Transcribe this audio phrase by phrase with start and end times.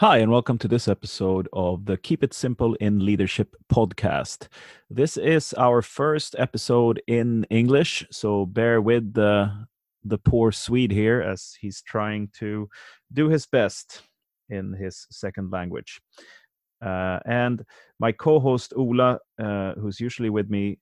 [0.00, 4.48] Hi, and welcome to this episode of the Keep It Simple in Leadership podcast.
[4.88, 9.52] This is our first episode in English, so bear with the,
[10.02, 12.66] the poor Swede here as he's trying to
[13.12, 14.00] do his best
[14.48, 16.00] in his second language.
[16.80, 17.62] Uh, and
[17.98, 20.78] my co-host Ola, uh, who's usually with me,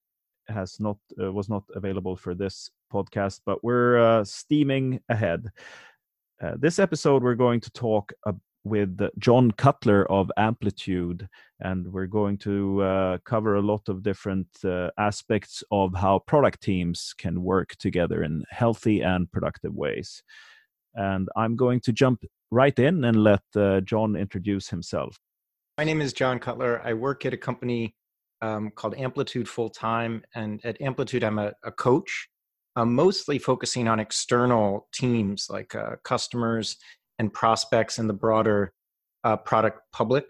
[0.46, 5.48] has not uh, was not available for this podcast, but we're uh, steaming ahead.
[6.40, 8.12] Uh, this episode, we're going to talk
[8.68, 11.28] with John Cutler of Amplitude,
[11.60, 16.62] and we're going to uh, cover a lot of different uh, aspects of how product
[16.62, 20.22] teams can work together in healthy and productive ways.
[20.94, 25.18] And I'm going to jump right in and let uh, John introduce himself.
[25.76, 26.80] My name is John Cutler.
[26.84, 27.94] I work at a company
[28.42, 32.28] um, called Amplitude Full Time, and at Amplitude, I'm a, a coach.
[32.76, 36.76] I'm mostly focusing on external teams like uh, customers
[37.18, 38.72] and prospects and the broader
[39.24, 40.24] uh, product public.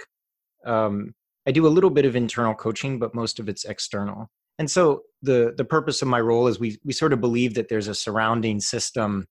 [0.64, 1.14] Um,
[1.46, 4.28] I do a little bit of internal coaching, but most of it's external.
[4.58, 7.68] And so the the purpose of my role is we we sort of believe that
[7.68, 9.26] there's a surrounding system,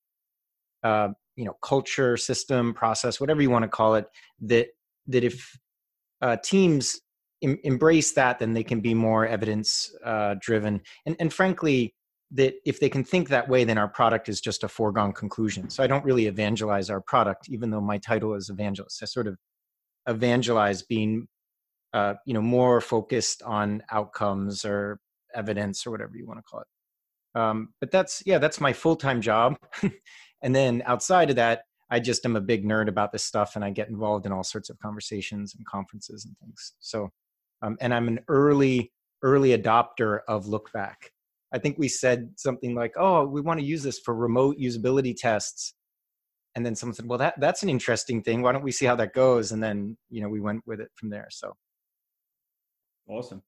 [0.84, 4.08] uh, you know, culture, system, process, whatever you want to call it,
[4.42, 4.70] that
[5.08, 5.58] that if
[6.22, 7.00] uh, teams
[7.44, 10.82] em- embrace that, then they can be more evidence uh, driven.
[11.06, 11.94] And and frankly,
[12.32, 15.70] that if they can think that way, then our product is just a foregone conclusion.
[15.70, 19.02] So I don't really evangelize our product, even though my title is evangelist.
[19.02, 19.38] I sort of
[20.08, 21.28] evangelize being,
[21.94, 25.00] uh, you know, more focused on outcomes or
[25.34, 26.68] evidence or whatever you want to call it.
[27.40, 29.58] Um, but that's yeah, that's my full time job.
[30.42, 33.64] and then outside of that, I just am a big nerd about this stuff, and
[33.64, 36.74] I get involved in all sorts of conversations and conferences and things.
[36.80, 37.10] So,
[37.62, 38.92] um, and I'm an early
[39.24, 41.12] early adopter of Lookback.
[41.54, 45.16] I think we said something like, "Oh, we want to use this for remote usability
[45.16, 45.74] tests."
[46.56, 48.42] And then someone said, "Well, that that's an interesting thing.
[48.42, 50.90] Why don't we see how that goes?" And then, you know, we went with it
[50.96, 51.28] from there.
[51.32, 51.56] So
[53.10, 53.42] Awesome.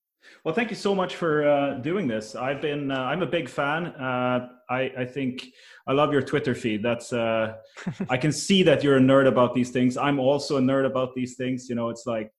[0.44, 2.36] Well, thank you so much for uh, doing this.
[2.36, 3.88] I've been, uh, I'm a big fan.
[3.88, 5.48] Uh, I, I think
[5.88, 6.84] I love your Twitter feed.
[6.84, 7.56] That's, uh,
[8.10, 9.98] I can see that you're a nerd about these things.
[9.98, 11.68] I'm also a nerd about these things.
[11.70, 12.32] You know, it's like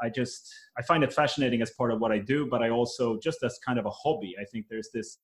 [0.00, 3.18] I just I find it fascinating as part of what I do, but I also
[3.18, 4.34] just as kind of a hobby.
[4.40, 5.18] I think there's this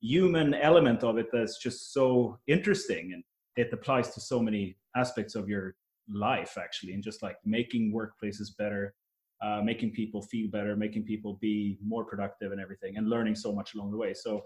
[0.00, 3.22] human element of it that's just so interesting and
[3.56, 5.74] it applies to so many aspects of your
[6.08, 8.94] life actually and just like making workplaces better
[9.42, 13.52] uh, making people feel better making people be more productive and everything and learning so
[13.52, 14.42] much along the way so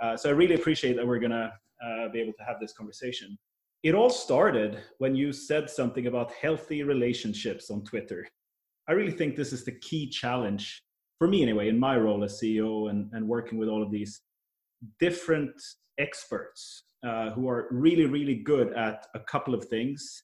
[0.00, 1.52] uh, so i really appreciate that we're gonna
[1.84, 3.36] uh, be able to have this conversation
[3.82, 8.28] it all started when you said something about healthy relationships on twitter
[8.88, 10.82] I really think this is the key challenge
[11.18, 14.20] for me anyway, in my role as CEO and, and working with all of these
[15.00, 15.50] different
[15.98, 20.22] experts uh, who are really, really good at a couple of things.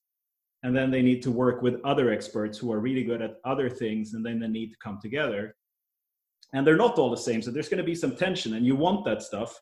[0.63, 3.69] And then they need to work with other experts who are really good at other
[3.69, 5.55] things, and then they need to come together.
[6.55, 8.77] And they're not all the same, so there's going to be some tension, and you
[8.77, 9.61] want that stuff.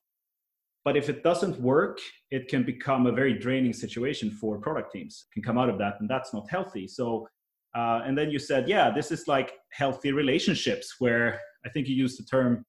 [0.85, 1.99] But if it doesn't work,
[2.31, 5.27] it can become a very draining situation for product teams.
[5.31, 6.87] It can come out of that, and that's not healthy.
[6.87, 7.27] So
[7.75, 11.95] uh, and then you said, yeah, this is like healthy relationships where I think you
[11.95, 12.65] used the term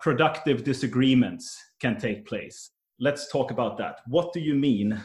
[0.00, 2.70] productive disagreements can take place.
[2.98, 4.00] Let's talk about that.
[4.06, 5.00] What do you mean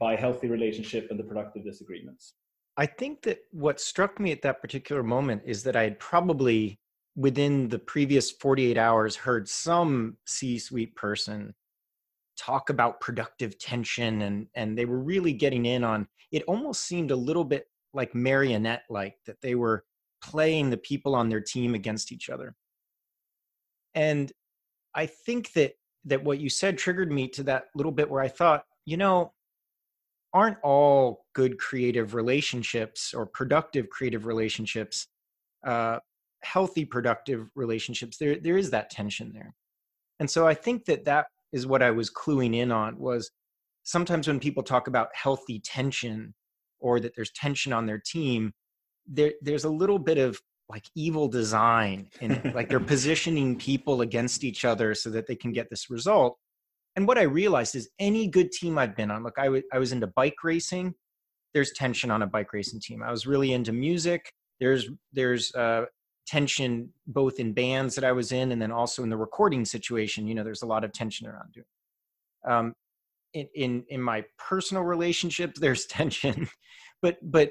[0.00, 2.34] by healthy relationship and the productive disagreements?
[2.76, 6.80] I think that what struck me at that particular moment is that I had probably
[7.16, 11.54] within the previous 48 hours heard some C-suite person
[12.38, 17.10] talk about productive tension and and they were really getting in on it almost seemed
[17.10, 19.84] a little bit like marionette like that they were
[20.22, 22.54] playing the people on their team against each other.
[23.94, 24.32] And
[24.94, 25.72] i think that
[26.04, 29.32] that what you said triggered me to that little bit where i thought you know
[30.32, 35.08] aren't all good creative relationships or productive creative relationships
[35.66, 35.98] uh,
[36.42, 38.16] healthy productive relationships?
[38.16, 39.54] There there is that tension there.
[40.20, 43.30] And so i think that that is what i was cluing in on was
[43.82, 46.34] sometimes when people talk about healthy tension
[46.80, 48.52] or that there's tension on their team
[49.06, 54.02] there there's a little bit of like evil design in it like they're positioning people
[54.02, 56.38] against each other so that they can get this result.
[56.96, 59.78] And what i realized is any good team i've been on look I, w- I
[59.78, 60.94] was into bike racing
[61.54, 63.02] there's tension on a bike racing team.
[63.02, 65.84] I was really into music there's there's uh,
[66.26, 70.26] tension both in bands that i was in and then also in the recording situation
[70.26, 71.66] you know there's a lot of tension around doing.
[72.46, 72.74] Um,
[73.34, 76.48] in in in my personal relationships there's tension
[77.02, 77.50] but but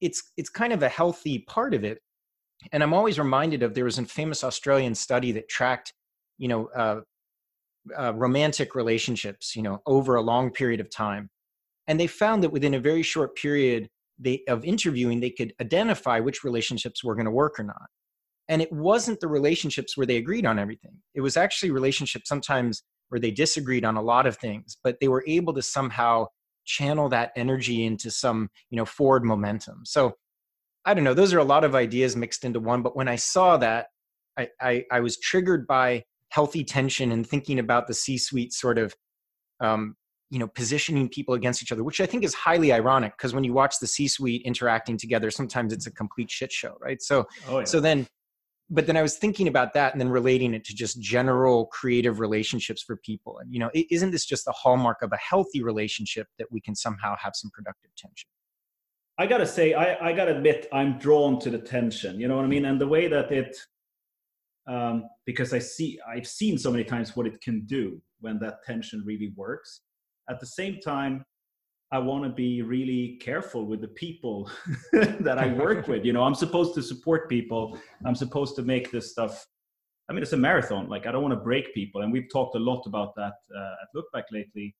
[0.00, 1.98] it's it's kind of a healthy part of it.
[2.72, 5.94] And i'm always reminded of there was a famous australian study that tracked
[6.38, 7.00] you know uh,
[7.98, 11.30] uh, romantic relationships you know over a long period of time.
[11.86, 13.88] And they found that within a very short period
[14.18, 17.88] they of interviewing they could identify which relationships were going to work or not.
[18.48, 20.96] And it wasn't the relationships where they agreed on everything.
[21.14, 25.08] It was actually relationships sometimes where they disagreed on a lot of things but they
[25.08, 26.26] were able to somehow
[26.64, 30.12] channel that energy into some you know forward momentum so
[30.84, 33.16] i don't know those are a lot of ideas mixed into one but when i
[33.16, 33.86] saw that
[34.38, 38.78] i i, I was triggered by healthy tension and thinking about the c suite sort
[38.78, 38.94] of
[39.60, 39.96] um,
[40.30, 43.44] you know positioning people against each other which i think is highly ironic because when
[43.44, 47.26] you watch the c suite interacting together sometimes it's a complete shit show right so
[47.48, 47.64] oh, yeah.
[47.64, 48.06] so then
[48.70, 52.20] but then i was thinking about that and then relating it to just general creative
[52.20, 53.38] relationships for people.
[53.38, 56.74] And you know isn't this just the hallmark of a healthy relationship that we can
[56.74, 58.28] somehow have some productive tension?
[59.18, 62.44] I gotta say i, I gotta admit i'm drawn to the tension you know what
[62.44, 62.64] i mean?
[62.64, 63.56] And the way that it
[64.66, 68.62] um, because i see i've seen so many times what it can do when that
[68.64, 69.80] tension really works.
[70.28, 71.24] At the same time
[71.92, 74.50] i want to be really careful with the people
[74.92, 76.22] that i work with you know?
[76.22, 77.78] I'm supposed to support people.
[78.06, 79.46] I'm supposed to make this stuff
[80.08, 82.54] i mean it's a marathon like i don't want to break people and we've talked
[82.56, 84.74] a lot about that uh, at Lookback lately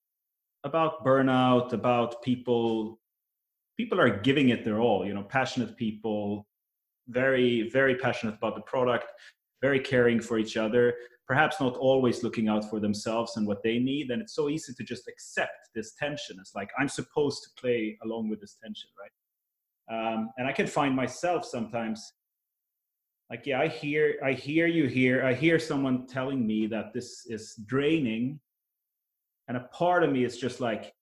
[0.64, 2.98] about burnout about people
[3.76, 6.46] people are giving it their all you know passionate people
[7.08, 9.06] very very passionate about the product
[9.62, 10.94] very caring for each other
[11.31, 14.75] perhaps not always looking out for themselves and what they need and it's so easy
[14.75, 16.37] to just accept this tension.
[16.41, 19.15] It's like i'm supposed to play along with this tension right?
[19.94, 21.99] Um, and i can find myself sometimes
[23.31, 25.25] like yeah i hear i hear you here.
[25.25, 28.41] I hear someone telling me that this is draining.
[29.47, 30.93] And a part of me is just like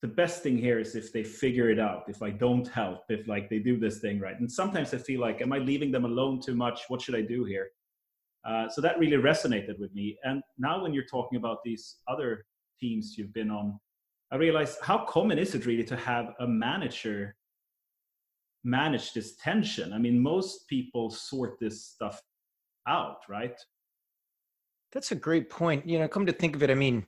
[0.00, 3.28] the best thing here is if they figure it out if i don't help if
[3.28, 4.40] like they do this thing right.
[4.40, 6.78] And sometimes i feel like am i leaving them alone too much?
[6.88, 7.68] What should i do here
[8.44, 10.18] uh, so that really resonated with me.
[10.24, 12.44] And now, when you're talking about these other
[12.78, 13.78] teams you've been on,
[14.30, 17.36] I realized how common is it really to have a manager
[18.62, 19.92] manage this tension?
[19.92, 22.20] I mean, most people sort this stuff
[22.86, 23.58] out, right?
[24.92, 25.86] That's a great point.
[25.86, 27.06] You know, come to think of it, I mean,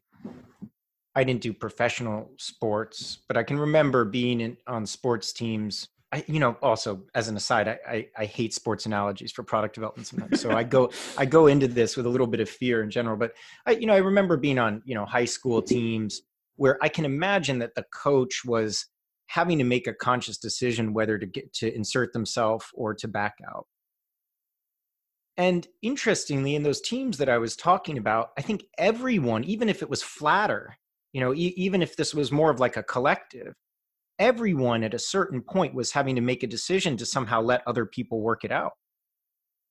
[1.14, 6.24] I didn't do professional sports, but I can remember being in, on sports teams I,
[6.26, 10.06] you know, also as an aside, I, I, I hate sports analogies for product development
[10.06, 10.40] sometimes.
[10.40, 13.18] So I go I go into this with a little bit of fear in general.
[13.18, 13.32] But
[13.66, 16.22] I, you know, I remember being on you know high school teams
[16.56, 18.86] where I can imagine that the coach was
[19.26, 23.34] having to make a conscious decision whether to get to insert themselves or to back
[23.46, 23.66] out.
[25.36, 29.82] And interestingly, in those teams that I was talking about, I think everyone, even if
[29.82, 30.78] it was flatter,
[31.12, 33.52] you know, e- even if this was more of like a collective,
[34.18, 37.86] everyone at a certain point was having to make a decision to somehow let other
[37.86, 38.72] people work it out.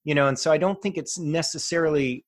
[0.04, 2.26] You know and so i don't think it's necessarily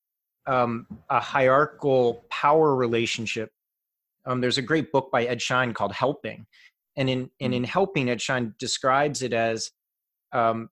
[0.47, 3.51] um, a hierarchical power relationship.
[4.25, 6.45] Um, there's a great book by ed schein called helping
[6.95, 7.67] and in and in mm.
[7.67, 9.69] helping ed schein describes it as
[10.33, 10.69] um,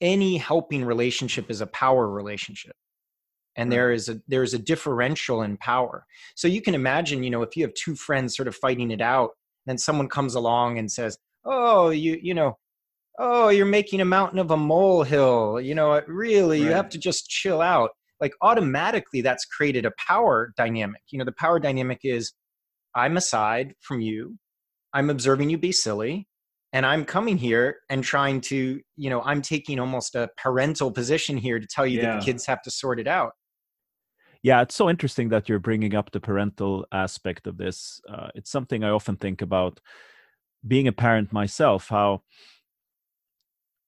[0.00, 2.74] any helping relationship is a power relationship
[3.56, 6.06] and there is a there is a differential in power.
[6.34, 9.00] So you can imagine you know if you have two friends sort of fighting it
[9.00, 9.30] out
[9.66, 12.56] then someone comes along and says oh you you know
[13.18, 16.68] oh you're making a mountain of a molehill you know really right.
[16.68, 21.24] you have to just chill out like automatically that's created a power dynamic you know
[21.24, 22.32] the power dynamic is
[22.94, 24.36] i'm aside from you
[24.92, 26.26] i'm observing you be silly
[26.72, 31.36] and i'm coming here and trying to you know i'm taking almost a parental position
[31.36, 32.12] here to tell you yeah.
[32.12, 33.32] that the kids have to sort it out
[34.42, 38.50] yeah it's so interesting that you're bringing up the parental aspect of this uh, it's
[38.50, 39.80] something i often think about
[40.66, 42.22] being a parent myself how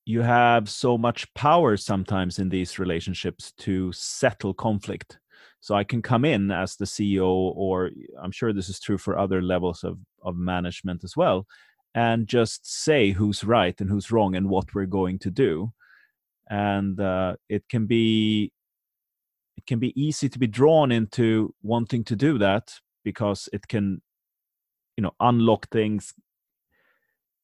[0.06, 5.18] you have so much power sometimes in these relationships to settle conflict.
[5.60, 7.90] So i can come in as the ceo or
[8.22, 11.46] i'm sure this is true for other levels of, of management as well
[11.94, 15.72] and just say who's right and who's wrong and what we're going to do.
[16.50, 18.52] And uh, it can be
[19.56, 24.02] it can be easy to be drawn into wanting to do that because it can
[24.96, 26.14] you know unlock things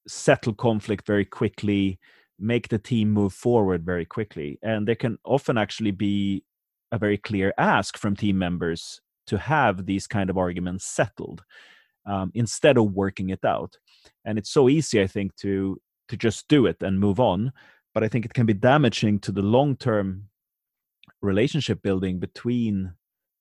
[0.06, 1.98] settle conflict very quickly
[2.40, 4.58] make the team move forward very quickly.
[4.62, 6.42] And there can often actually be
[6.90, 11.44] a very clear ask from team members to have these kind of arguments settled
[12.06, 13.76] um, instead of working it out.
[14.24, 17.52] And it's so easy i think to to just do it and move on.
[17.94, 20.29] But i think it can be damaging to the long term
[21.22, 22.92] relationship building between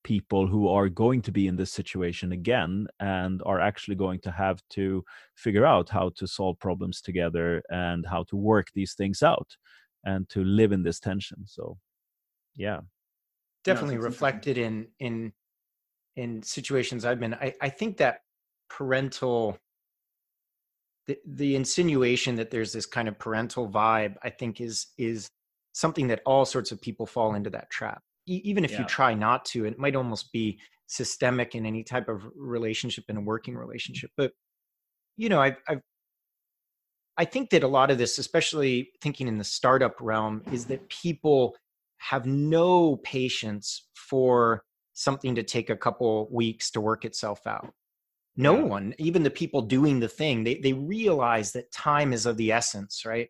[0.04, 4.32] people who are going to be in this situation again and are actually going to
[4.32, 5.04] have to
[5.36, 9.58] figure out how to solve problems together and how to work these things out
[10.06, 11.44] and to live in this tension.
[11.46, 11.78] So
[12.56, 12.80] yeah.
[13.64, 15.34] Definitely no, reflected in in
[16.16, 18.20] in situations i've been i i think that
[18.70, 19.58] parental
[21.08, 25.30] the, the insinuation that there's this kind of parental vibe i think is is
[25.74, 28.80] something that all sorts of people fall into that trap e- even if Yeah.
[28.80, 33.18] you try not to it might almost be systemic in any type of relationship in
[33.18, 34.32] a working relationship but
[35.18, 35.82] you know i've, I've
[37.18, 40.88] i think that a lot of this especially thinking in the startup realm is that
[40.90, 41.56] people
[41.98, 47.74] have no patience for something to take a couple weeks to work itself out
[48.36, 48.64] no Yeah.
[48.64, 52.52] one even the people doing the thing they, they realize that time is of the
[52.52, 53.30] essence right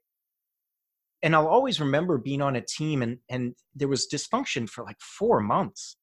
[1.24, 5.00] and i'll always remember being on a team and and there was dysfunction for like
[5.00, 5.98] four months.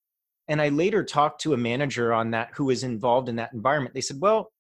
[0.49, 3.95] And i later talked to a manager on that who was involved in that environment.
[3.95, 4.53] They said well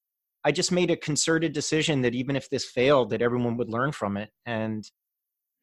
[0.44, 3.92] i just made a concerted decision that even if this failed that everyone would learn
[3.92, 4.30] from it.
[4.46, 4.88] And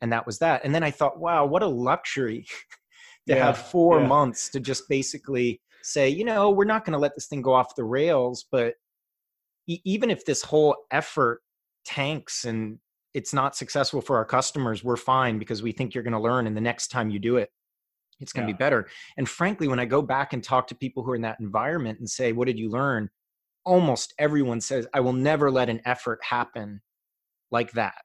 [0.01, 0.63] and that was that.
[0.65, 2.45] And then i thought wow what a luxury
[3.27, 4.07] to Yeah, have four yeah.
[4.07, 7.53] months to just basically say you know we're not going to let this thing go
[7.53, 8.75] off the rails but
[9.67, 11.41] e- even if this whole effort
[11.85, 12.79] tanks and
[13.13, 16.47] it's not successful for our customers we're fine because we think you're going to learn
[16.47, 17.49] and the next time you do it
[18.19, 18.55] it's going to Yeah.
[18.57, 21.21] be better and frankly when i go back and talk to people who are in
[21.23, 23.09] that environment and say what did you learn
[23.65, 26.81] almost everyone says i will never let an effort happen
[27.51, 27.95] like that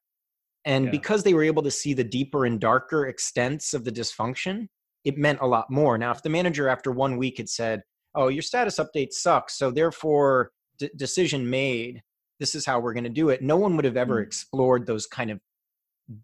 [0.64, 0.90] and Yeah.
[0.90, 4.68] because they were able to see the deeper and darker extents of the dysfunction
[5.04, 7.82] it meant a lot more now if the manager after one week had said
[8.14, 12.02] oh your status update sucks so therefore d- decision made
[12.38, 13.42] this is how we're going to do it.
[13.42, 14.26] No one would have ever Mm.
[14.26, 15.40] explored those kind of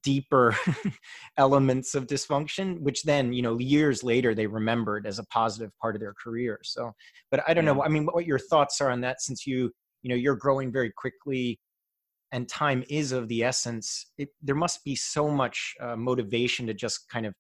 [0.02, 0.56] deeper
[1.37, 5.94] elements of dysfunction which then you know years later they remembered as a positive part
[5.94, 6.90] of their career so
[7.30, 10.09] but i don't know i mean what your thoughts are on that since you you
[10.09, 11.61] know you're growing very quickly
[12.33, 16.73] and time is of the essence it, there must be so much uh, motivation to
[16.73, 17.35] just kind of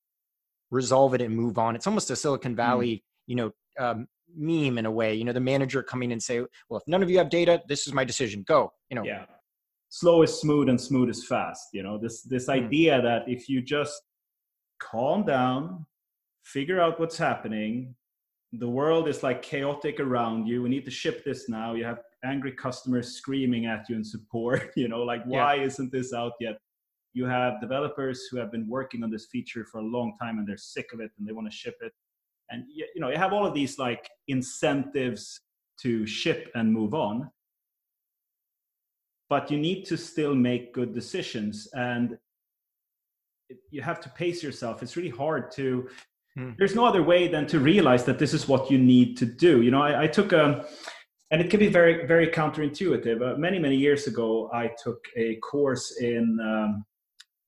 [0.70, 1.74] resolve it and move on.
[1.76, 5.40] It's almost a silicon valley you know um, meme in a way you know the
[5.40, 8.42] manager coming and say well if none of you have data this is my decision.
[8.46, 9.04] Go you know.
[9.04, 9.24] Yeah.
[9.90, 11.98] Slow is smooth and smooth is fast you know?
[11.98, 12.52] This this Hmm.
[12.52, 14.00] idea that if you just
[14.80, 15.86] calm down
[16.42, 17.94] figure out what's happening
[18.52, 22.00] the world is like chaotic around you we need to ship this now you have
[22.24, 25.02] angry customers screaming at you in support you know?
[25.02, 25.42] Like Yeah.
[25.44, 26.56] why isn't this out yet?
[27.12, 30.46] You have developers who have been working on this feature for a long time and
[30.48, 31.92] they're sick of it and they want to ship it
[32.50, 35.40] and you know you have all of these like incentives
[35.82, 37.30] to ship and move on.
[39.28, 42.18] But you need to still make good decisions and
[43.48, 44.82] it- you have to pace yourself.
[44.82, 45.88] It's really hard to
[46.36, 46.50] Hmm.
[46.58, 49.62] there's no other way than to realize that this is what you need to do.
[49.62, 50.66] You know i, I took a
[51.30, 55.36] and it can be very very counterintuitive uh, many many years ago i took a
[55.36, 56.84] course in um,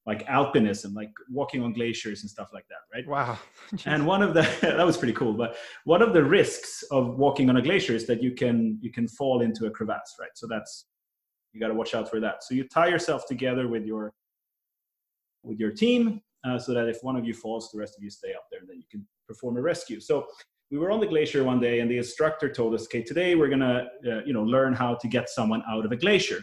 [0.06, 3.06] like alpinism like walking on glaciers and stuff like that right?
[3.06, 3.38] Wow.
[3.86, 7.50] And one of the that was pretty cool but one of the risks of walking
[7.50, 10.30] on a glacier is that you can you can fall into a crevasse right?
[10.34, 10.86] So that's
[11.56, 12.44] you got to watch out for that.
[12.44, 14.12] So you tie yourself together with your
[15.42, 18.10] with your team uh, so that if one of you falls the rest of you
[18.10, 20.00] stay up there and then you can perform a rescue.
[20.00, 20.26] So
[20.70, 23.48] we were on the glacier one day and the instructor told us okay today we're
[23.48, 26.42] going to uh, you know learn how to get someone out of a glacier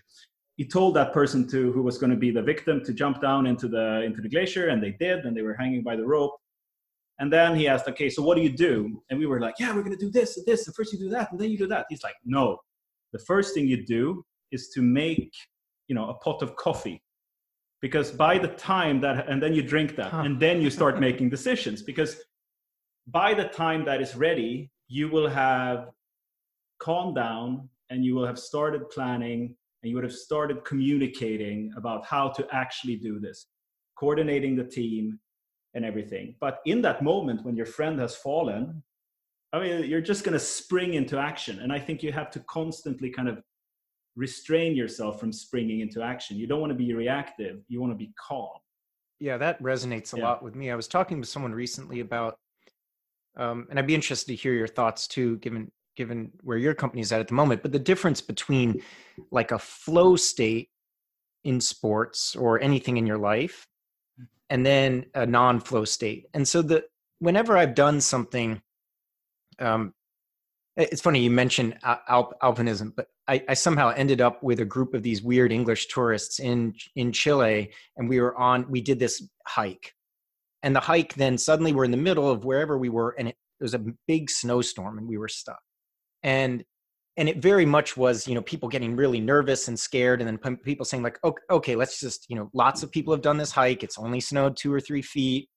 [0.55, 3.48] he told that person to who was going to be the victim to jump down
[3.48, 6.36] into the into the glacier and they did and they were hanging by the rope.
[7.19, 9.01] And then he asked okay so what do you do?
[9.10, 11.00] And we were like yeah we're going to do this and this and first you
[11.00, 11.86] do that and then you do that.
[11.89, 12.57] He's like no.
[13.12, 15.31] The first thing you do is to make
[15.88, 17.01] you know a pot of coffee.
[17.81, 20.22] Because by the time that and then you drink that Huh.
[20.25, 21.81] and then you start making decisions.
[21.81, 22.17] Because
[23.07, 25.89] by the time that is ready you will have
[26.79, 32.05] calmed down and you will have started planning and you would have started communicating about
[32.05, 33.47] how to actually do this
[33.95, 35.19] coordinating the team
[35.75, 38.81] and everything but in that moment when your friend has fallen
[39.51, 42.39] i mean you're just going to spring into action and i think you have to
[42.41, 43.41] constantly kind of
[44.15, 47.97] restrain yourself from springing into action you don't want to be reactive you want to
[47.97, 48.57] be calm
[49.19, 50.23] Yeah, that resonates a Yeah.
[50.27, 50.69] lot with me.
[50.69, 52.37] I was talking with someone recently about,
[53.37, 57.01] um, and I'd be interested to hear your thoughts too, given given where your company
[57.01, 57.62] is at at the moment.
[57.62, 58.81] But the difference between
[59.31, 60.69] like a flow state
[61.43, 63.67] in sports or anything in your life,
[64.50, 66.27] and then a non-flow state.
[66.33, 66.85] And so the
[67.19, 68.62] whenever I've done something,
[69.59, 69.93] um,
[70.75, 74.93] it's funny you mentioned alp- alpinism, but I, I somehow ended up with a group
[74.93, 78.69] of these weird English tourists in in Chile, and we were on.
[78.69, 79.93] We did this hike,
[80.63, 83.35] and the hike then suddenly we're in the middle of wherever we were, and it,
[83.59, 85.62] it was a big snowstorm, and we were stuck,
[86.24, 86.63] and
[87.15, 90.38] and it very much was you know people getting really nervous and scared, and then
[90.38, 93.38] p- people saying like okay, okay, let's just you know lots of people have done
[93.38, 93.84] this hike.
[93.84, 95.50] It's only snowed two or three feet.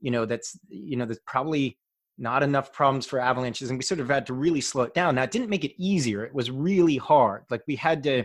[0.00, 1.78] You know that's you know there's probably
[2.16, 5.16] not enough problems for avalanches and we sort of had to really slow it down
[5.16, 8.22] now it didn't make it easier it was really hard like we had to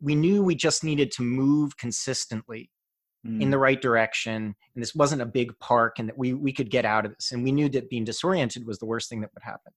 [0.00, 2.70] we knew we just needed to move consistently
[3.26, 3.40] mm.
[3.40, 6.70] in the right direction and this wasn't a big park and that we we could
[6.70, 9.30] get out of this and we knew that being disoriented was the worst thing that
[9.34, 9.72] would happen.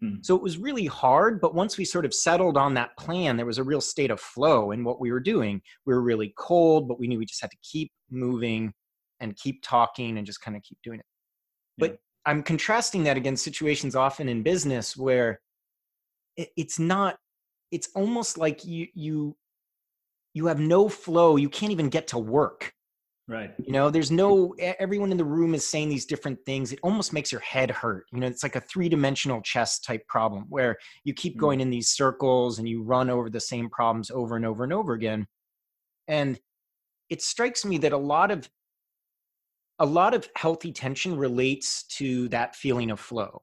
[0.00, 0.16] Hmm.
[0.22, 3.46] so it was really hard but once we sort of settled on that plan there
[3.46, 5.60] was a real state of flow in what we were doing.
[5.86, 8.72] We were really cold but we knew we just had to keep moving
[9.20, 11.06] and keep talking and just kind of keep doing it.
[11.78, 11.88] Yeah.
[11.88, 15.40] but i'm contrasting that against situations often in business where
[16.36, 17.16] it's not
[17.70, 19.36] it's almost like you you
[20.34, 21.36] you have no flow.
[21.36, 22.72] You can't even get to work
[23.26, 26.78] right you know there's no everyone in the room is saying these different things it
[26.82, 30.76] almost makes your head hurt you know it's like a three-dimensional chess type problem where
[31.04, 31.62] you keep going mm.
[31.62, 34.92] in these circles and you run over the same problems over and over and over
[34.92, 35.26] again
[36.06, 36.38] and
[37.08, 38.48] it strikes me that a lot of
[39.78, 43.40] a lot of healthy tension relates to that feeling of flow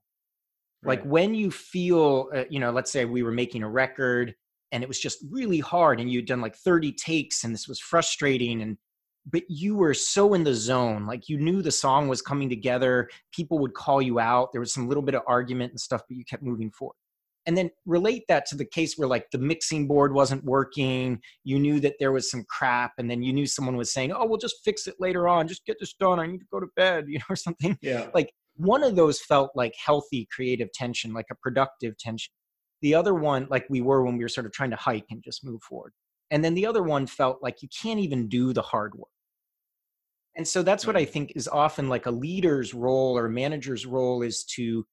[0.84, 1.00] right.
[1.00, 4.36] like when you feel uh, you know let's say we were making a record
[4.72, 7.80] and it was just really hard and you'd done like 30 takes and this was
[7.80, 8.78] frustrating and
[9.30, 13.10] but you were so in the zone like you knew the song was coming together
[13.32, 16.18] people would call you out there was some little bit of argument and stuff but
[16.18, 16.96] you kept moving forward.
[17.48, 21.60] And then relate that to the case where like the mixing board wasn't working you
[21.60, 24.38] knew that there was some crap and then you knew someone was saying oh we'll
[24.38, 27.06] just fix it later on just get this done i need to go to bed
[27.08, 27.78] you know or something.
[27.82, 28.10] Yeah.
[28.14, 32.32] Like one of those felt like healthy creative tension like a productive tension.
[32.82, 35.24] The other one, like we were when we were sort of trying to hike and
[35.24, 35.94] just move forward.
[36.32, 39.10] And then the other one felt like you can't even do the hard work.
[40.36, 41.10] And so that's what I mm.
[41.10, 44.86] think is often like a leader's role or a manager's role is to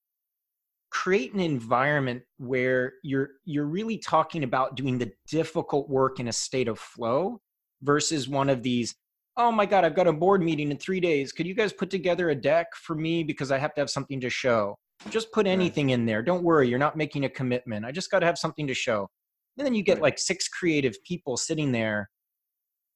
[0.91, 6.33] create an environment where you're you're really talking about doing the difficult work in a
[6.33, 7.41] state of flow
[7.83, 8.95] versus one of these
[9.37, 11.91] oh my god i've got a board meeting in 3 days could you guys put
[11.91, 14.79] together a deck for me because i have to have something to show
[15.11, 16.23] just put anything in there.
[16.23, 17.87] Don't worry, you're not making a commitment.
[17.87, 19.09] I just got to have something to show.
[19.59, 20.03] And then you get right.
[20.03, 22.11] like six creative people sitting there,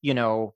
[0.01, 0.55] you know,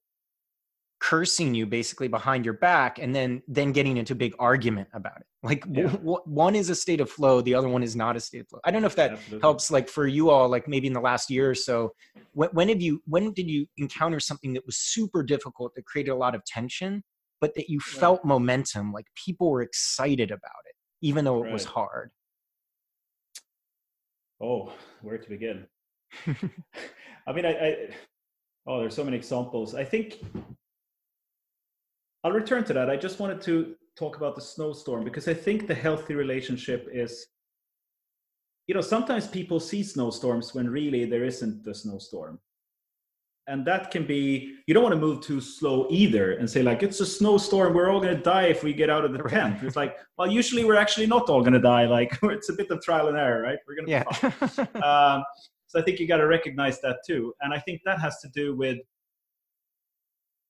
[0.99, 5.19] cursing you basically behind your back and then then getting into a big argument about
[5.19, 5.83] it like yeah.
[5.83, 8.41] w- w- one is a state of flow the other one is not a state
[8.41, 9.41] of flow i don't know if that Absolutely.
[9.43, 11.93] helps like for you all like maybe in the last year or so
[12.33, 16.13] when, when have you when did you encounter something that was super difficult that created
[16.13, 17.05] a lot of tension
[17.43, 18.01] but that you right.
[18.01, 21.53] felt momentum like people were excited about it even though it right.
[21.53, 22.11] was hard?
[24.41, 25.67] Oh, where to begin?
[27.27, 27.77] I mean, I, I,
[28.67, 29.75] oh, there's so many examples.
[29.75, 30.19] I think
[32.25, 32.91] I'll return to that.
[32.91, 37.27] I just wanted to talk about the snowstorm because I think the healthy relationship is,
[38.67, 42.41] you know, sometimes people see snowstorms when really there isn't a snowstorm.
[43.49, 46.83] And that can be you don't want to move too slow either and say like
[46.83, 47.75] it's a snowstorm.
[47.75, 49.63] We're all going to die if we get out of the tent.
[49.63, 51.87] It's like well usually we're actually not all going to die.
[51.87, 53.59] Like it's a bit of trial and error right?
[53.69, 54.83] We're going to yeah.
[54.83, 55.23] um,
[55.77, 58.29] so i think you got to recognize that too and i think that has to
[58.35, 58.79] do with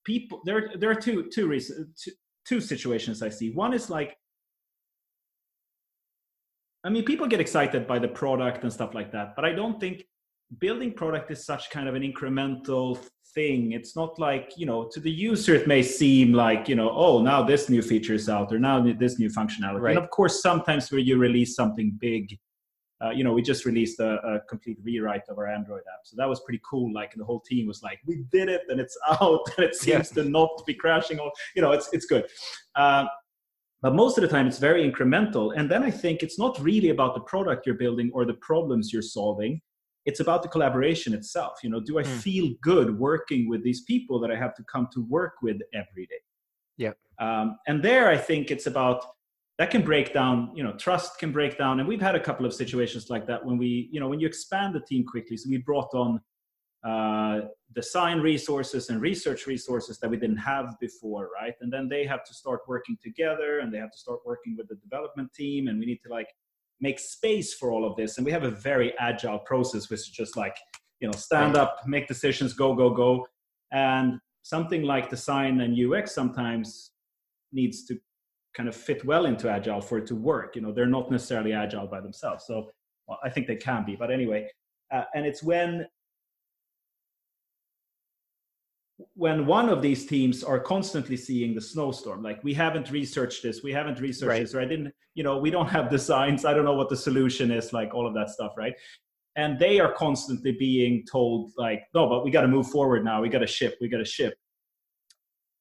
[0.04, 2.12] people there there are two two reasons two,
[2.46, 4.16] two situations i see one is like
[6.84, 9.80] i mean people get excited by the product and stuff like that but i don't
[9.80, 10.04] think
[10.60, 12.98] building product is such kind of an incremental
[13.34, 16.90] thing it's not like you know to the user it may seem like you know
[16.90, 19.96] oh now this new feature is out or now this new functionality right.
[19.96, 22.38] and of course sometimes where you release something big
[23.04, 26.00] uh, you know we just released a, a, complete rewrite of our android app.
[26.04, 26.92] So that was pretty cool.
[26.92, 30.12] Like the whole team was like we did it and it's out and it seems
[30.14, 30.22] yeah.
[30.22, 32.26] to not be crashing or you know it's it's good.
[32.74, 33.04] Uh,
[33.82, 35.52] but most of the time it's very incremental.
[35.56, 38.92] And then i think it's not really about the product you're building or the problems
[38.92, 39.60] you're solving.
[40.06, 41.58] It's about the collaboration itself.
[41.62, 42.06] You know do i mm.
[42.06, 46.06] feel good working with these people that i have to come to work with every
[46.06, 46.22] day?
[46.78, 49.04] Yeah um, and there i think it's about
[49.58, 51.80] that can break down you know trust can break down.
[51.80, 54.26] And we've had a couple of situations like that when we you know when you
[54.26, 55.36] expand the team quickly.
[55.36, 56.20] So we brought on
[56.86, 61.54] uh, design resources and research resources that we didn't have before right?
[61.60, 64.68] And then they have to start working together and they have to start working with
[64.68, 66.28] the development team and we need to like
[66.80, 68.18] make space for all of this.
[68.18, 70.56] And we have a very agile process which is just like
[71.00, 73.26] you know stand up make decisions go go go.
[73.72, 76.92] And something like design and ux sometimes
[77.52, 77.98] needs to
[78.56, 80.56] kind of fit well into agile for it to work.
[80.56, 82.70] You know they're not necessarily agile by themselves so
[83.06, 84.48] well, i think they can be but anyway
[84.92, 85.86] uh, and it's when
[89.14, 93.62] when one of these teams are constantly seeing the snowstorm like we haven't researched this
[93.62, 94.40] we haven't researched right.
[94.40, 96.96] this or i didn't you know we don't have designs i don't know what the
[96.96, 98.74] solution is like all of that stuff right?
[99.38, 103.20] And they are constantly being told like no but we got to move forward now
[103.20, 104.32] we got to ship we got to ship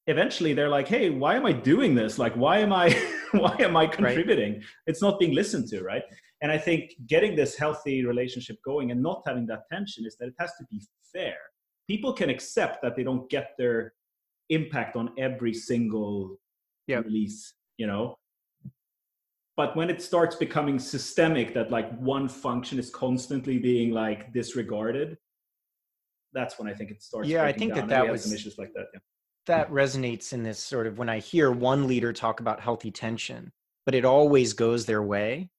[0.06, 2.18] eventually they're like hey why am i doing this?
[2.18, 2.90] Like why am i
[3.32, 4.54] why am i contributing?
[4.54, 4.62] Right.
[4.86, 6.02] it's not being listened to right?
[6.42, 10.26] And i think getting this healthy relationship going and not having that tension is that
[10.28, 10.80] it has to be
[11.12, 11.36] fair.
[11.86, 13.94] People can accept that they don't get their
[14.50, 16.36] impact on every single
[16.88, 17.04] yep.
[17.04, 18.16] release you know?
[19.56, 25.16] But when it starts becoming systemic that like one function is constantly being like disregarded
[26.32, 28.70] that's when i think it starts yeah i think that that was some issues like
[28.74, 29.00] that yeah
[29.46, 33.52] that resonates in this sort of when I hear one leader talk about healthy tension,
[33.84, 35.50] but it always goes their way.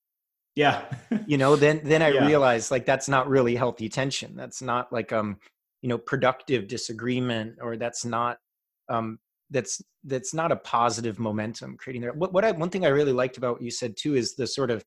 [0.55, 0.85] Yeah.
[1.27, 2.25] you know, then then I yeah.
[2.25, 4.35] realize like that's not really healthy tension.
[4.35, 5.37] That's not like um,
[5.81, 8.37] you know, productive disagreement or that's not
[8.89, 9.19] um
[9.49, 12.13] that's that's not a positive momentum creating there.
[12.13, 14.47] What what I one thing I really liked about what you said too is the
[14.47, 14.83] sort of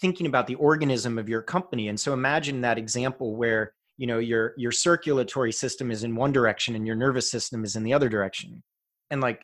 [0.00, 1.88] thinking about the organism of your company.
[1.88, 6.32] And so imagine that example where you know your your circulatory system is in one
[6.32, 8.62] direction and your nervous system is in the other direction
[9.10, 9.42] and like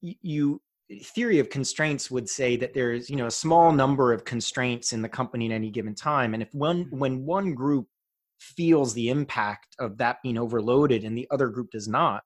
[0.00, 0.60] you
[1.02, 5.02] theory of constraints would say that there's you know a small number of constraints in
[5.02, 6.98] the company at any given time and if one mm-hmm.
[6.98, 7.86] when one group
[8.40, 12.22] feels the impact of that being overloaded and the other group does not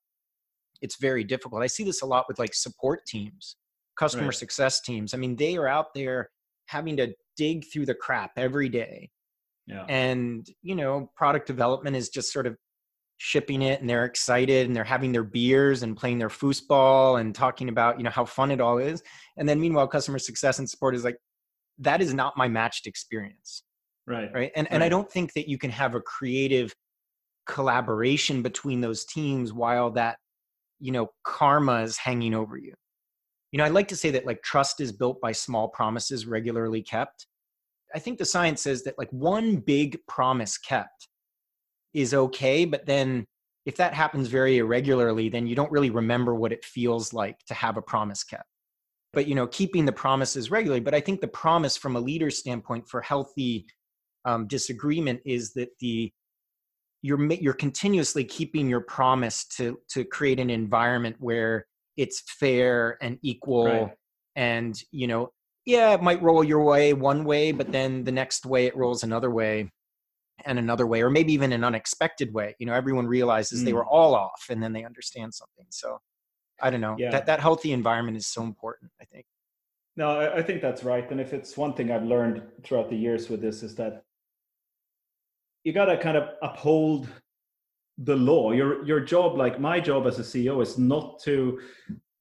[0.81, 3.57] it's very difficult i see this a lot with like support teams
[3.98, 4.35] customer right.
[4.35, 6.31] success teams i mean they are out there
[6.66, 9.11] having to dig through the crap every day
[9.66, 9.85] yeah.
[9.88, 12.57] And, you know, product development is just sort of
[13.18, 17.35] shipping it and they're excited and they're having their beers and playing their foosball and
[17.35, 19.02] talking about, you know, how fun it all is.
[19.37, 21.16] And then meanwhile, customer success and support is like,
[21.79, 23.62] that is not my matched experience.
[24.07, 24.31] Right.
[24.33, 24.52] Right.
[24.55, 24.68] And right.
[24.70, 26.72] and I don't think that you can have a creative
[27.46, 30.18] collaboration between those teams while that,
[30.79, 32.74] you know, karma is hanging over you.
[33.50, 36.83] You know, I like to say that like trust is built by small promises regularly
[36.83, 37.26] kept
[37.96, 41.09] I think the science says that like one big promise kept
[41.94, 43.24] is okay, but then
[43.64, 47.54] if that happens very irregularly, then you don't really remember what it feels like to
[47.54, 48.44] have a promise kept.
[49.14, 50.82] But you know, keeping the promises regularly.
[50.82, 53.66] But I think the promise from a leader's standpoint for healthy
[54.26, 56.12] um, disagreement is that the
[57.00, 63.18] you're you're continuously keeping your promise to to create an environment where it's fair and
[63.22, 63.90] equal right.
[64.35, 65.30] and you know
[65.66, 69.02] yeah, it might roll your way one way, but then the next way it rolls
[69.02, 69.70] another way
[70.44, 72.55] and another way, or maybe even an unexpected way.
[72.59, 73.64] You know, everyone realizes mm.
[73.64, 73.90] they were mm.
[73.90, 75.66] all off and then they understand something.
[75.70, 75.98] So
[76.62, 76.94] I don't know.
[76.96, 77.11] Yeah.
[77.11, 79.26] That that healthy environment is so important, I think.
[79.96, 81.11] No, I, I think that's right.
[81.11, 84.05] And if it's one thing I've learned throughout the years with this is that
[85.64, 87.09] you gotta kind of uphold
[87.98, 88.52] the law.
[88.52, 91.59] Your your job, like my job as a CEO, is not to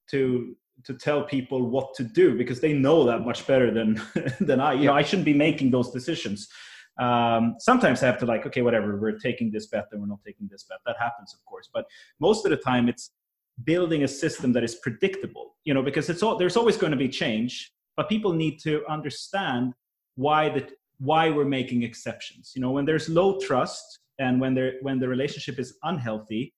[0.10, 4.01] to to tell people what to do because they know that much better than
[4.39, 4.73] than I.
[4.73, 4.85] You yeah.
[4.87, 6.47] know, I shouldn't be making those decisions.
[6.99, 10.21] Um, sometimes I have to like, okay, whatever, we're taking this bet and we're not
[10.25, 10.77] taking this bet.
[10.85, 11.85] That happens, of course, but
[12.21, 13.11] most of the time it's
[13.65, 15.55] building a system that is predictable.
[15.65, 18.83] You know, because it's all there's always going to be change, but people need to
[18.87, 19.73] understand
[20.15, 20.67] why the
[20.99, 22.53] why we're making exceptions.
[22.55, 26.53] You know, when there's low trust and when there when the relationship is unhealthy,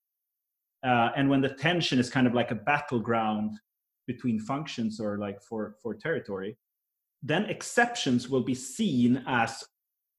[0.86, 3.52] uh, and when the tension is kind of like a battleground
[4.08, 6.58] between functions or like for for territory
[7.24, 9.64] then exceptions will be seen as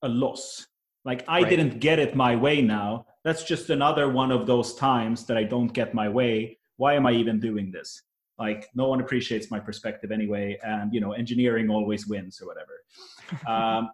[0.03, 0.67] a loss.
[1.05, 1.49] Like i right.
[1.49, 3.07] didn't get it my way now.
[3.25, 6.59] That's just another one of those times that i don't get my way.
[6.77, 8.03] Why am i even doing this?
[8.39, 12.75] Like no one appreciates my perspective anyway and you know engineering always wins or whatever.
[13.47, 13.91] Um,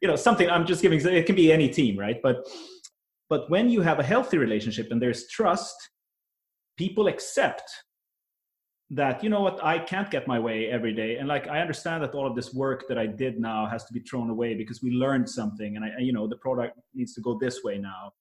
[0.00, 2.20] you know something i'm just giving it can be any team right?
[2.22, 2.46] But
[3.28, 5.76] but when you have a healthy relationship and there's trust
[6.76, 7.68] people accept
[8.90, 9.62] that you know what?
[9.64, 11.16] I can't get my way every day.
[11.16, 13.92] And like i understand that all of this work that i did now has to
[13.92, 17.20] be thrown away because we learned something and i you know the product needs to
[17.20, 18.12] go this way now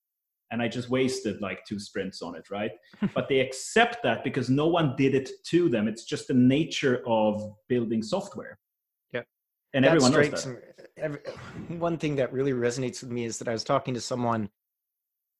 [0.51, 2.71] and i just wasted like two sprints on it right?
[3.15, 5.87] But they accept that because no one did it to them.
[5.87, 8.59] It's just the nature of building software.
[9.11, 9.23] Yeah
[9.73, 10.63] and that everyone knows that.
[10.97, 11.19] Every,
[11.67, 14.49] one thing that really resonates with me is that i was talking to someone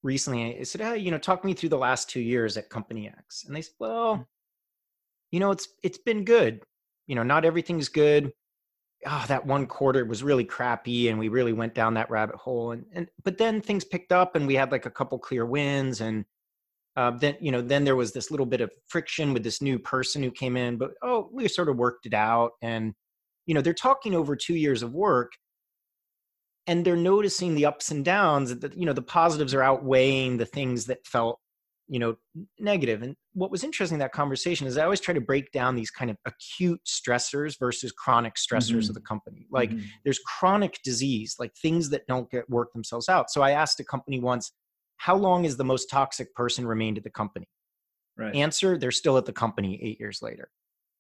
[0.04, 3.08] recently i said hey you know talk me through the last two years at company
[3.08, 3.44] x.
[3.46, 4.28] And they said well
[5.32, 6.62] you know, it's it's been good.
[7.08, 8.32] You know, not everything's good.
[9.06, 12.72] Oh, that one quarter was really crappy, and we really went down that rabbit hole.
[12.72, 16.02] And and but then things picked up, and we had like a couple clear wins,
[16.02, 16.26] and
[16.96, 19.80] uh, then you know then there was this little bit of friction with this new
[19.80, 20.78] person who came in.
[20.78, 22.94] But oh, we sort of worked it out, and
[23.46, 25.32] you know they're talking over two years of work,
[26.68, 28.56] and they're noticing the ups and downs.
[28.60, 31.40] That you know the positives are outweighing the things that felt
[31.92, 32.16] you know
[32.60, 35.76] negative and what was interesting in that conversation is i always try to break down
[35.76, 38.90] these kind of acute stressors versus chronic stressors mm-hmm.
[38.90, 39.86] of the company like mm-hmm.
[40.04, 43.84] there's chronic disease like things that don't get work themselves out so i asked a
[43.84, 44.52] company once
[44.98, 47.48] how long is the most toxic person remained at the company
[48.20, 48.36] Right.
[48.36, 50.50] Answer, they're still at the company eight years later.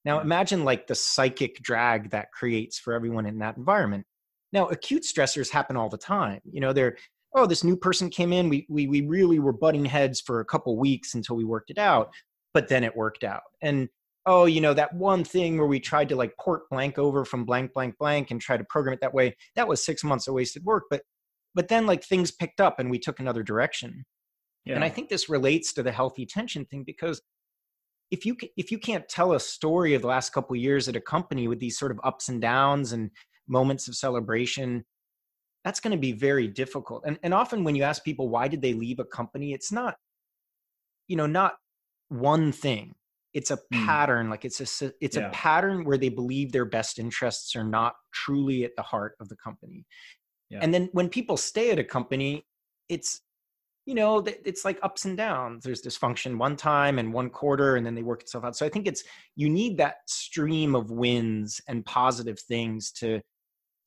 [0.06, 0.24] Now Yeah.
[0.24, 4.06] imagine like the psychic drag that creates for everyone in that environment.
[4.54, 6.40] Now acute stressors happen all the time.
[6.46, 6.98] You know, they're
[7.36, 10.46] oh, this new person came in, we we we really were butting heads for a
[10.46, 12.12] couple weeks until we worked it out,
[12.54, 13.44] but then it worked out.
[13.62, 13.90] And
[14.26, 17.46] oh, you know, that one thing where we tried to like port blank over from
[17.46, 20.34] blank blank blank and try to program it that way, that was 6 months of
[20.34, 21.02] wasted work, but
[21.56, 24.06] but then like things picked up and we took another direction.
[24.66, 24.76] Yeah.
[24.76, 27.22] And I think this relates to the healthy tension thing because
[28.12, 30.96] if you if you can't tell a story of the last couple of years at
[30.96, 33.12] a company with these sort of ups and downs and
[33.48, 34.86] moments of celebration,
[35.64, 37.04] that's going to be very difficult.
[37.06, 39.96] And and often when you ask people why did they leave a company, it's not
[41.08, 41.56] you know not
[42.10, 42.96] one thing.
[43.34, 43.86] It's a Hmm.
[43.86, 44.30] pattern.
[44.30, 45.28] Like it's a, it's Yeah.
[45.28, 49.30] a pattern where they believe their best interests are not truly at the heart of
[49.30, 49.86] the company.
[50.50, 50.60] Yeah.
[50.62, 52.46] And then when people stay at a company,
[52.90, 53.22] it's
[53.86, 57.84] you know it's like ups and downs there's dysfunction one time and one quarter and
[57.84, 59.04] then they work itself out so i think it's
[59.36, 63.20] you need that stream of wins and positive things to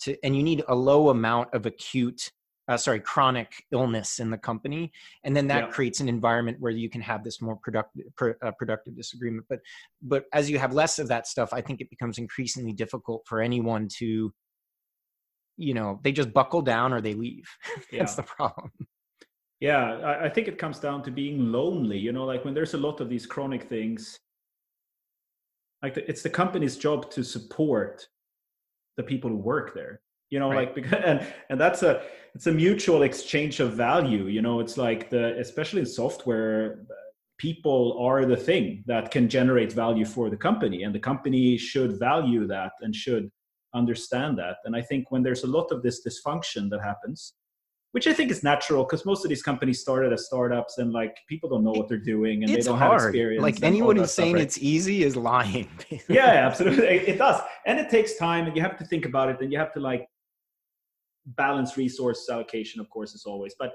[0.03, 2.31] to and you need a low amount of acute
[2.69, 4.93] uh, sorry chronic illness in the company
[5.25, 5.71] and then that Yeah.
[5.71, 9.59] creates an environment where you can have this more productive pr- uh, productive disagreement but
[10.03, 13.41] but as you have less of that stuff i think it becomes increasingly difficult for
[13.41, 14.33] anyone to
[15.57, 17.49] you know they just buckle down or they leave
[17.99, 18.17] that's Yeah.
[18.17, 18.71] the problem
[19.61, 21.97] Yeah, I, I think it comes down to being lonely.
[21.97, 24.19] You know, like when there's a lot of these chronic things,
[25.83, 28.09] like the, it's the company's job to support
[28.97, 30.01] the people who work there.
[30.31, 30.69] You know, Right.
[30.69, 32.03] like because and and that's a
[32.35, 34.27] it's a mutual exchange of value.
[34.27, 36.87] You know, it's like the especially in software,
[37.39, 41.99] people are the thing that can generate value for the company, and the company should
[41.99, 43.31] value that and should
[43.75, 44.57] understand that.
[44.65, 47.35] And I think when there's a lot of this dysfunction that happens,
[47.93, 51.17] which I think is natural because most of these companies started as startups and like
[51.29, 53.15] people don't know what they're doing and it's they don't have hard.
[53.15, 53.43] experience.
[53.43, 54.43] Like anyone who's stuff, saying right?
[54.43, 55.69] it's easy is lying.
[56.09, 59.29] yeah, absolutely, it it does, and it takes time, and you have to think about
[59.29, 60.07] it, and you have to like
[61.27, 63.73] balance resource allocation, of course, as always, but.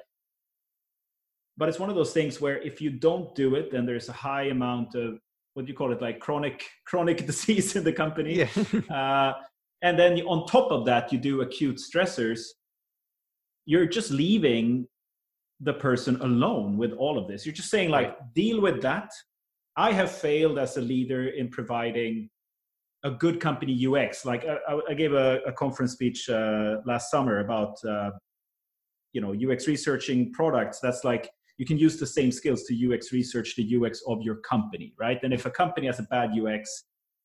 [1.60, 4.14] But it's one of those things where if you don't do it, then there's a
[4.14, 5.18] high amount of
[5.58, 8.36] what do you call it, like chronic chronic disease in the company.
[8.36, 8.50] yeah.
[8.96, 9.34] Uh,
[9.82, 12.42] and then on top of that, you do acute stressors.
[13.68, 14.88] You're just leaving
[15.60, 17.46] the person alone with all of this.
[17.46, 19.10] You're just saying, like, deal with that.
[19.76, 22.30] I have failed as a leader in providing
[23.04, 24.26] a good company UX.
[24.26, 28.12] Like, I, I- I gave a, a conference speech uh, last summer about, uh,
[29.14, 30.80] you know, UX researching products.
[30.80, 34.38] That's like you can use the same skills to UX research the UX of your
[34.38, 35.20] company, right?
[35.24, 36.84] And if a company has a bad UX,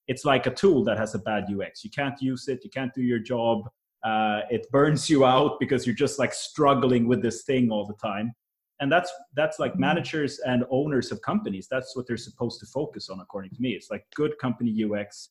[0.08, 1.84] it's like a tool that has a bad UX.
[1.84, 2.60] You can't use it.
[2.64, 3.68] You can't do your job.
[4.04, 7.94] Uh, it burns you out because you're just like struggling with this thing all the
[7.94, 8.32] time.
[8.80, 11.68] And that's that's like managers and owners of companies.
[11.70, 13.70] That's what they're supposed to focus on, according to me.
[13.70, 15.28] It's like good company UX.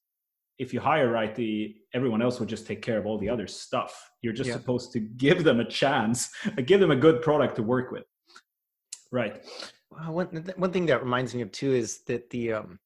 [0.58, 3.48] If you hire right, the everyone else will just take care of all the other
[3.48, 4.10] stuff.
[4.22, 4.54] You're just Yeah.
[4.56, 6.30] supposed to give them a chance,
[6.66, 8.06] give them a good product to work with.
[9.12, 9.44] Right.
[9.90, 12.80] Well, one, one thing that reminds me of too is that the um,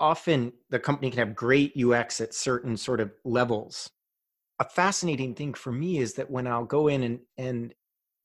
[0.00, 3.90] often the company can have great UX at certain sort of levels.
[4.60, 7.74] A fascinating thing for me is that when I'll go in and and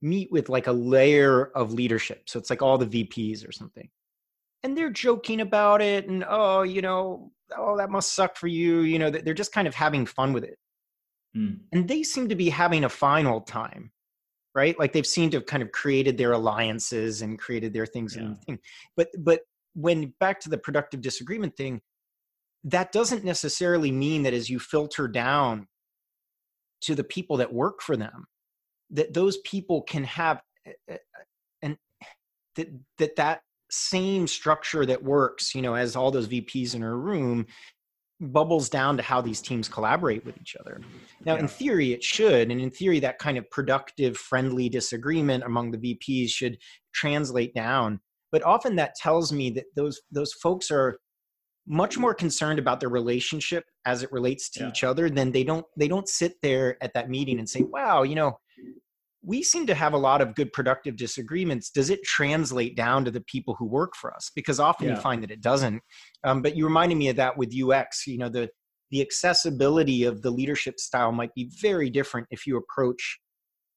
[0.02, 3.90] meet with like a layer of leadership, so it's like all the VPs or something,
[4.64, 8.82] and they're joking about it, and oh, you know, oh that must suck for you,
[8.82, 10.58] you know, they're just kind of having fun with it
[11.36, 11.60] Mm.
[11.74, 13.92] and they seem to be having a fine old time
[14.56, 18.16] right like they've seemed to have kind of created their alliances and created their things
[18.16, 18.22] Yeah.
[18.22, 18.60] and thing
[18.96, 19.42] but but
[19.74, 21.82] when back to the productive disagreement thing
[22.64, 25.68] that doesn't necessarily mean that as you filter down
[26.86, 28.26] to the people that work for them
[28.92, 30.42] that those people can have
[30.92, 30.96] uh,
[31.62, 31.78] and
[32.56, 32.68] that
[32.98, 37.46] that that same structure that works you know as all those vps in a room
[38.22, 40.82] bubbles down to how these teams collaborate with each other
[41.26, 45.72] now, in theory, it should, and in theory, that kind of productive, friendly disagreement among
[45.72, 46.58] the VPs should
[46.94, 48.00] translate down.
[48.32, 51.00] But often, that tells me that those those folks are
[51.68, 54.70] much more concerned about their relationship as it relates to Yeah.
[54.70, 58.04] each other than they don't they don't sit there at that meeting and say, "Wow,
[58.04, 58.40] you know."
[59.28, 61.72] We seem to have a lot of good productive disagreements.
[61.72, 64.30] Does it translate down to the people who work for us?
[64.36, 65.82] Because often you find that it doesn't.
[66.24, 68.06] Um, but you reminded me of that with UX.
[68.06, 68.52] You know, the
[68.92, 73.20] the accessibility of the leadership style might be very different if you approach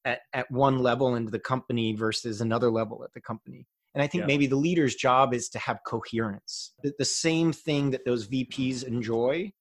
[0.04, 3.66] at, at one level into the company versus another level at the company.
[3.94, 4.26] And I think Yeah.
[4.26, 6.74] maybe the leader's job is to have coherence.
[6.82, 9.52] The, the same thing that those VPs enjoy,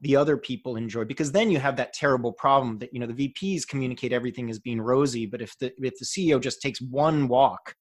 [0.00, 3.28] the other people enjoy, because then you have that terrible problem that you know the
[3.28, 7.28] VPs communicate everything as being rosy, but if the if the CEO just takes one
[7.28, 7.74] walk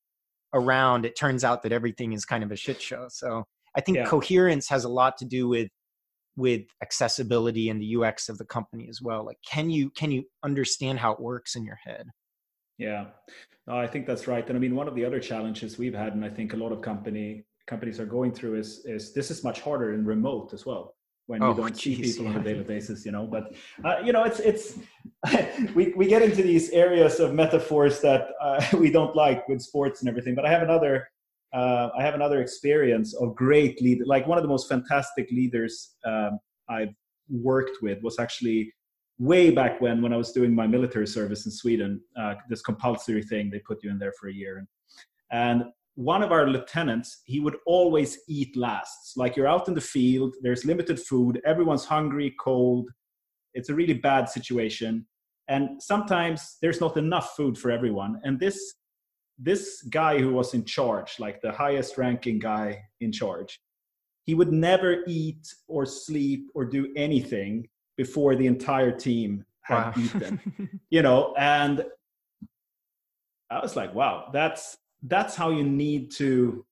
[0.53, 3.07] around, it turns out that everything is kind of a shit show.
[3.09, 3.45] So
[3.75, 4.05] I think Yeah.
[4.05, 5.69] coherence has a lot to do with
[6.35, 9.25] with accessibility and the UX of the company as well.
[9.25, 12.07] Like, can you can you understand how it works in your head?
[12.77, 13.05] Yeah,
[13.67, 14.47] no, I think that's right.
[14.47, 16.71] And I mean, one of the other challenges we've had, and I think a lot
[16.71, 20.65] of company companies are going through, is is this is much harder in remote as
[20.65, 20.95] well
[21.27, 23.05] when Oh, you don't see geez, people on a daily basis.
[23.05, 24.79] You know, but uh, you know, it's it's
[25.75, 30.01] we we get into these areas of metaphors that uh, we don't like with sports
[30.01, 30.35] and everything.
[30.35, 31.07] But I have another.
[31.53, 34.01] Uh, I have another experience of great lead.
[34.07, 36.95] Like one of the most fantastic leaders um, I've
[37.29, 38.73] worked with was actually
[39.19, 43.23] way back when when I was doing my military service in Sweden, uh, this compulsory
[43.23, 44.65] thing they put you in there for a year,
[45.31, 49.15] and, one of our lieutenants he would always eat last.
[49.15, 52.89] Like you're out in the field, there's limited food, everyone's hungry, cold.
[53.53, 55.05] It's a really bad situation,
[55.47, 58.19] and sometimes there's not enough food for everyone.
[58.23, 58.73] And this
[59.37, 63.59] this guy who was in charge, like the highest ranking guy in charge,
[64.25, 67.67] he would never eat or sleep or do anything
[67.97, 71.85] before the entire team had eaten you know and
[73.49, 76.65] i was like wow that's that's how you need to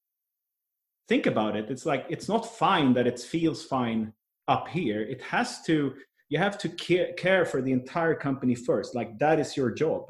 [1.12, 1.70] think about it.
[1.70, 4.14] It's like it's not fine that it feels fine
[4.48, 5.02] up here.
[5.02, 5.94] It has to
[6.30, 8.96] you have to care, care for the entire company first.
[8.96, 10.04] Like that is your job.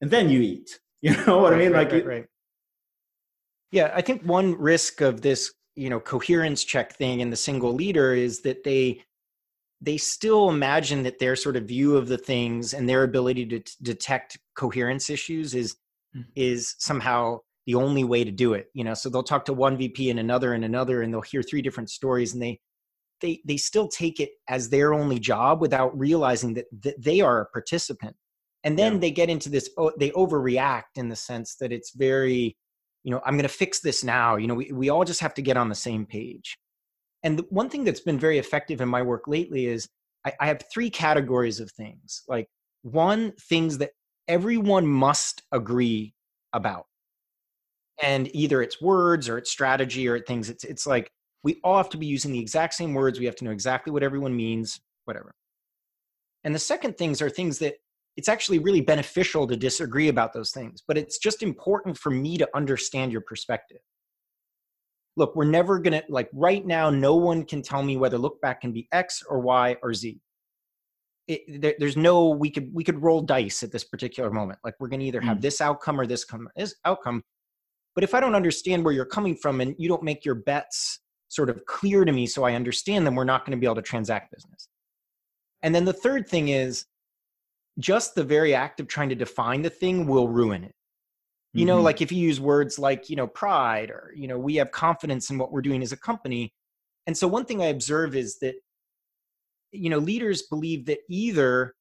[0.00, 0.70] And then you eat.
[1.04, 1.72] You know what i mean?
[1.72, 2.26] right, like right, right.
[3.72, 7.74] Yeah, I think one risk of this, you know, coherence check thing in the single
[7.74, 9.02] leader is that they
[9.84, 13.60] they still imagine that their sort of view of the things and their ability to
[13.60, 15.76] t- detect coherence issues is
[16.16, 16.24] Mm.
[16.36, 18.66] is somehow the only way to do it.
[18.72, 21.42] You know, so they'll talk to one VP and another and another, and they'll hear
[21.42, 22.60] three different stories, and they
[23.20, 27.40] they they still take it as their only job without realizing that, that they are
[27.40, 28.14] a participant
[28.64, 28.98] and then Yeah.
[28.98, 32.56] they get into this oh, they overreact in the sense that it's very
[33.04, 35.34] you know i'm going to fix this now you know we, we all just have
[35.34, 36.58] to get on the same page
[37.24, 39.88] and the one thing that's been very effective in my work lately is
[40.26, 42.22] I, I have three categories of things.
[42.28, 42.48] Like
[42.82, 43.90] one things that
[44.28, 46.14] everyone must agree
[46.52, 46.84] about.
[48.02, 51.10] And either it's words or it's strategy or it things it's it's like
[51.42, 53.18] we all have to be using the exact same words.
[53.18, 55.34] We have to know exactly what everyone means whatever.
[56.44, 57.74] And the second things are things that
[58.16, 62.38] it's actually really beneficial to disagree about those things but it's just important for me
[62.38, 63.80] to understand your perspective
[65.16, 68.60] look we're never going to like right now no one can tell me whether Lookback
[68.60, 70.20] can be x or y or z.
[71.26, 74.58] It, there, there's no we could we could roll dice at this particular moment.
[74.64, 75.42] Like we're going to either have Mm.
[75.42, 77.22] this outcome or this come this outcome.
[77.94, 81.00] But if i don't understand where you're coming from and you don't make your bets
[81.28, 83.76] sort of clear to me so i understand them we're not going to be able
[83.76, 84.68] to transact business.
[85.62, 86.84] And then the third thing is
[87.78, 90.74] just the very act of trying to define the thing will ruin it
[91.54, 91.84] you know Mhm.
[91.84, 95.30] like if you use words like you know pride or you know we have confidence
[95.30, 96.52] in what we're doing as a company
[97.06, 98.54] and so one thing i observe is that
[99.72, 101.74] you know leaders believe that either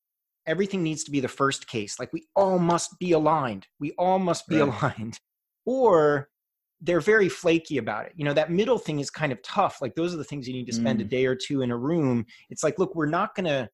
[0.46, 4.20] everything needs to be the first case like we all must be aligned we all
[4.20, 4.82] must be Right.
[4.82, 5.20] aligned
[5.66, 6.30] or
[6.82, 9.96] they're very flaky about it you know that middle thing is kind of tough like
[9.96, 11.10] those are the things you need to spend a Mm.
[11.10, 13.70] day or two in a room it's like look we're not going to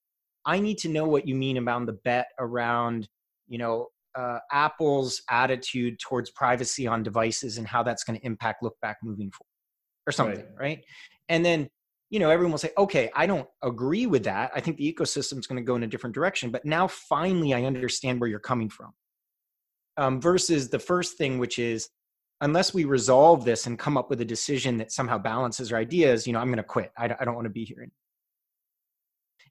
[0.45, 3.07] i need to know what you mean about the bet around
[3.47, 3.87] you know
[4.19, 9.31] uh, apple's attitude towards privacy on devices and how that's going to impact Lookback moving
[9.31, 9.45] forward
[10.07, 10.83] or something right,
[11.29, 11.69] and then
[12.09, 14.51] you know everyone will say okay i don't agree with that.
[14.53, 17.53] I think the ecosystem is going to go in a different direction but now finally
[17.53, 18.91] i understand where you're coming from.
[19.97, 21.89] Um, versus the first thing which is
[22.41, 26.25] unless we resolve this and come up with a decision that somehow balances our ideas
[26.27, 26.91] you know i'm going to quit.
[26.97, 27.87] I, I don't want to be here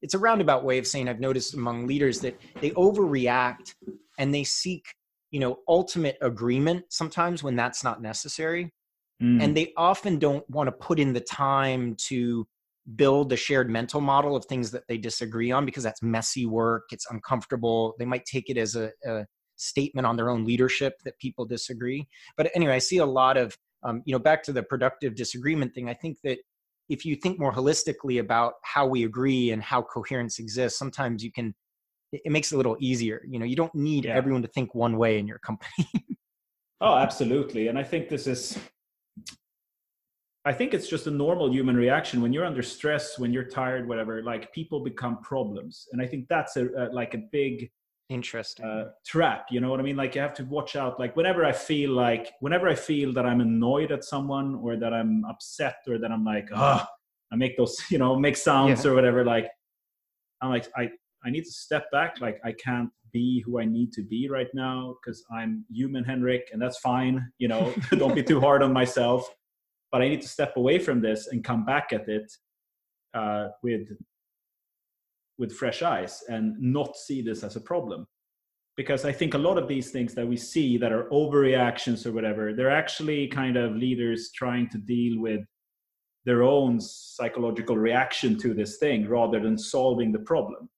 [0.00, 3.74] it's a roundabout way of saying i've noticed among leaders that they overreact
[4.18, 4.94] and they seek
[5.30, 8.72] you know ultimate agreement sometimes when that's not necessary
[9.22, 9.42] Mm.
[9.42, 12.46] and they often don't want to put in the time to
[12.94, 16.84] build a shared mental model of things that they disagree on because that's messy work
[16.92, 19.26] it's uncomfortable they might take it as a, a
[19.56, 23.56] statement on their own leadership that people disagree but anyway i see a lot of
[23.82, 26.38] um, you know back to the productive disagreement thing i think that
[26.88, 31.32] if you think more holistically about how we agree and how coherence exists sometimes you
[31.32, 31.52] can
[32.12, 34.14] it, makes it a little easier you know you don't need Yeah.
[34.14, 35.70] everyone to think one way in your company
[36.80, 37.66] Oh, absolutely.
[37.66, 38.56] And I think this is,
[40.44, 43.88] I think it's just a normal human reaction when you're under stress, when you're tired,
[43.88, 44.22] whatever.
[44.22, 47.70] Like people become problems, and I think that's a, a like a big
[48.08, 49.46] interesting uh, trap.
[49.50, 49.96] You know what I mean?
[49.96, 50.98] Like you have to watch out.
[51.00, 54.94] Like whenever I feel like, whenever I feel that I'm annoyed at someone, or that
[54.94, 56.88] I'm upset, or that I'm like, ah,
[57.32, 58.92] I make those, you know, make sounds Yeah.
[58.92, 59.24] or whatever.
[59.24, 59.48] Like
[60.40, 60.90] I'm like, I
[61.24, 62.20] I need to step back.
[62.20, 66.48] Like I can't be who I need to be right now because I'm human, Henrik,
[66.52, 67.30] and that's fine.
[67.38, 69.28] You know, don't be too hard on myself.
[69.90, 72.30] But I need to step away from this and come back at it
[73.14, 73.88] uh, with
[75.38, 78.06] with fresh eyes and not see this as a problem.
[78.76, 82.12] Because I think a lot of these things that we see that are overreactions or
[82.12, 85.40] whatever, they're actually kind of leaders trying to deal with
[86.24, 90.68] their own psychological reaction to this thing rather than solving the problem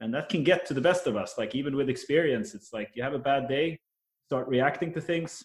[0.00, 1.34] and that can get to the best of us.
[1.38, 3.78] Like even with experience it's like you have a bad day
[4.26, 5.44] start reacting to things.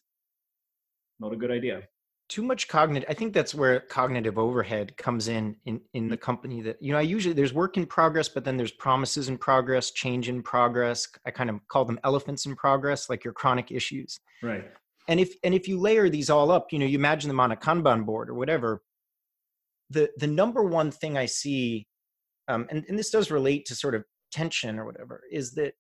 [1.20, 1.84] Not a good idea.
[2.28, 6.60] Too much cognitive i think that's where cognitive overhead comes in in in the company
[6.64, 9.92] that you know i usually there's work in progress but then there's promises in progress
[9.92, 11.08] change in progress.
[11.28, 14.20] I kind of call them elephants in progress like your chronic issues.
[14.42, 14.66] Right.
[15.08, 17.52] And if and if you layer these all up you know you imagine them on
[17.52, 18.82] a kanban board or whatever
[19.92, 21.86] the the number one thing i see
[22.48, 24.04] um, and, and this does relate to sort of
[24.36, 25.74] tension or whatever is that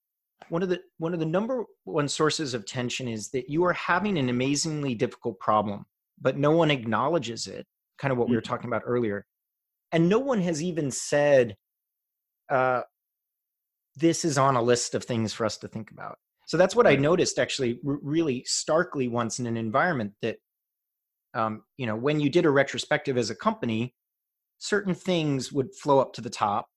[0.50, 3.74] one of the one of the number one sources of tension is that you are
[3.74, 5.86] having an amazingly difficult problem
[6.20, 7.66] but no one acknowledges it
[7.98, 8.46] kind of what we were mm.
[8.46, 9.26] talking about earlier.
[9.92, 11.56] And no one has even said
[12.50, 12.82] uh,
[13.96, 16.18] this is on a list of things for us to think about.
[16.48, 20.38] So that's what i noticed actually r- really starkly once in an environment that
[21.34, 23.96] um, you know when you did a retrospective as a company
[24.60, 26.68] certain things would flow up to the top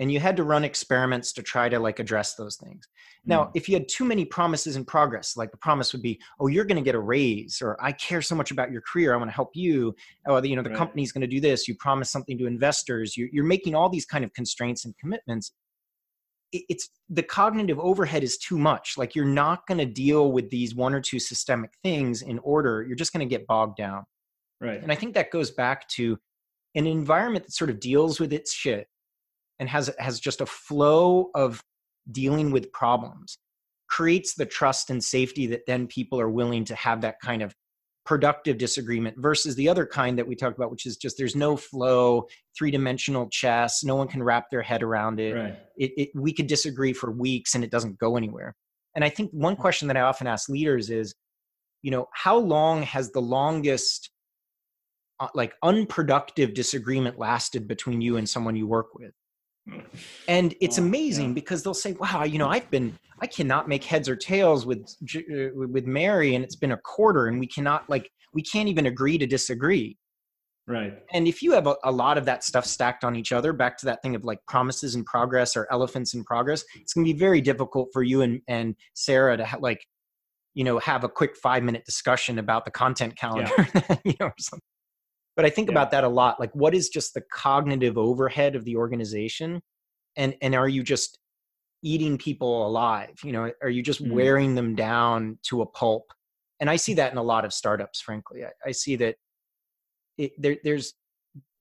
[0.00, 2.86] and you had to run experiments to try to like address those things.
[3.24, 3.50] Now mm.
[3.54, 6.64] if you had too many promises in progress like the promise would be oh you're
[6.64, 9.30] going to get a raise or i care so much about your career i want
[9.30, 9.94] to help you
[10.26, 10.78] oh you know the right.
[10.78, 14.06] company's going to do this you promise something to investors you're, you're making all these
[14.06, 15.52] kind of constraints and commitments.
[16.50, 18.94] It's the cognitive overhead is too much.
[18.96, 22.82] Like you're not going to deal with these one or two systemic things in order
[22.86, 24.04] you're just going to get bogged down.
[24.60, 24.82] Right.
[24.82, 26.18] And i think that goes back to
[26.74, 28.86] an environment that sort of deals with its shit
[29.58, 31.62] and has has just a flow of
[32.10, 33.38] dealing with problems
[33.88, 37.54] creates the trust and safety that then people are willing to have that kind of
[38.04, 41.56] productive disagreement versus the other kind that we talked about which is just there's no
[41.56, 45.34] flow three-dimensional chess no one can wrap their head around it.
[45.34, 45.58] Right.
[45.76, 48.54] it, it we could disagree for weeks and it doesn't go anywhere
[48.94, 51.14] and i think one question that i often ask leaders is
[51.82, 54.10] you know how long has the longest
[55.20, 59.12] uh, like unproductive disagreement lasted between you and someone you work with
[60.28, 61.34] and it's oh, amazing yeah.
[61.34, 64.94] because they'll say wow you know i've been i cannot make heads or tails with
[65.16, 68.86] uh, with mary and it's been a quarter and we cannot like we can't even
[68.86, 69.96] agree to disagree
[70.66, 73.52] right and if you have a, a lot of that stuff stacked on each other
[73.52, 77.06] back to that thing of like promises in progress or elephants in progress it's going
[77.06, 79.84] to be very difficult for you and and sarah to ha- like
[80.54, 83.96] you know have a quick five minute discussion about the content calendar yeah.
[84.04, 84.30] you know
[85.38, 85.72] but i think yeah.
[85.72, 89.62] about that a lot like what is just the cognitive overhead of the organization
[90.16, 91.18] and and are you just
[91.82, 94.14] eating people alive you know are you just mm-hmm.
[94.14, 96.12] wearing them down to a pulp
[96.60, 99.14] and i see that in a lot of startups frankly i, I see that
[100.18, 100.94] it, there, there's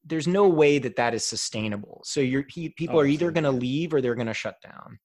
[0.03, 2.43] there's no way that that is sustainable so you're
[2.75, 4.97] people oh, are either going to leave or they're going to shut down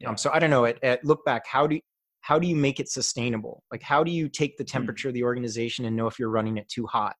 [0.00, 0.10] yeah.
[0.10, 1.80] um, so i don't know at, at Lookback how do you,
[2.20, 4.70] how do you make it sustainable like how do you take the mm.
[4.70, 5.12] temperature mm.
[5.12, 7.16] of the organization and know if you're running it too hot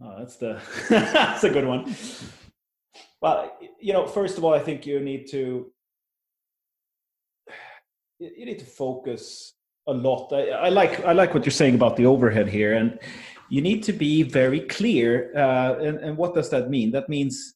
[0.00, 1.94] Oh, that's the that's a good one.
[3.20, 5.72] Well, you know, first of all, I think you need to
[8.18, 9.54] you need to focus
[9.86, 10.32] a lot.
[10.32, 12.98] I, I like I like what you're saying about the overhead here, and
[13.48, 15.32] you need to be very clear.
[15.36, 16.90] Uh, and, and what does that mean?
[16.90, 17.54] That means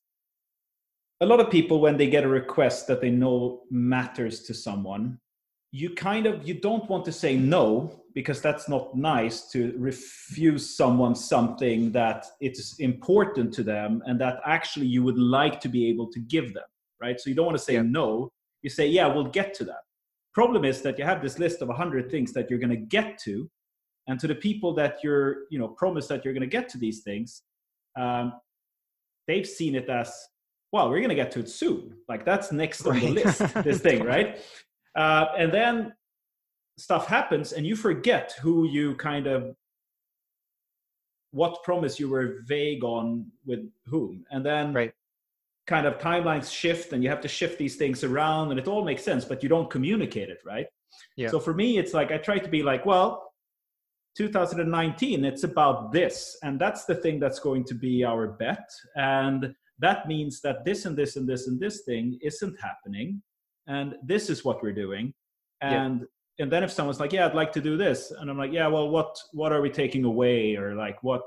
[1.20, 5.18] a lot of people when they get a request that they know matters to someone,
[5.70, 10.76] you kind of you don't want to say no because that's not nice to refuse
[10.76, 15.88] someone something that it's important to them and that actually you would like to be
[15.88, 16.64] able to give them
[17.00, 17.20] right?
[17.20, 17.82] So you don't want to say yeah.
[17.82, 18.32] no.
[18.62, 19.82] You say yeah we'll get to that.
[20.34, 23.18] Problem is that you have this list of 100 things that you're going to get
[23.24, 23.50] to
[24.06, 26.78] and to the people that you're you know promise that you're going to get to
[26.78, 27.42] these things
[27.98, 28.32] um,
[29.26, 30.12] they've seen it as
[30.72, 31.96] well we're going to get to it soon.
[32.08, 34.38] Like that's next on the list this thing right
[34.98, 35.92] uh, and then
[36.76, 39.54] stuff happens and you forget who you kind of
[41.30, 44.92] what promise you were vague on with whom and then right.
[45.66, 48.84] kind of timelines shift and you have to shift these things around and it all
[48.84, 50.66] makes sense but you don't communicate it right
[51.16, 51.28] yeah.
[51.28, 53.32] so for me it's like i try to be like well
[54.16, 59.54] 2019 it's about this and that's the thing that's going to be our bet and
[59.80, 63.22] that means that this and this and this and this thing isn't happening
[63.68, 65.14] and this is what we're doing.
[65.60, 66.44] And yeah.
[66.44, 68.68] and then if someone's like yeah i'd like to do this and i'm like yeah
[68.68, 70.56] well what what are we taking away?
[70.56, 71.22] Or like what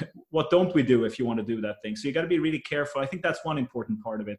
[0.30, 1.96] what don't we do if you want to do that thing?
[1.96, 3.00] So you got to be really careful.
[3.00, 4.38] I think that's one important part of it.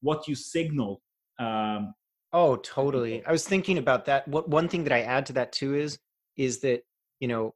[0.00, 1.00] What you signal
[1.38, 1.94] um,
[2.32, 3.24] oh totally.
[3.26, 4.26] i was thinking about that.
[4.28, 5.98] What one thing that i add to that too is
[6.36, 6.82] is that
[7.20, 7.54] you know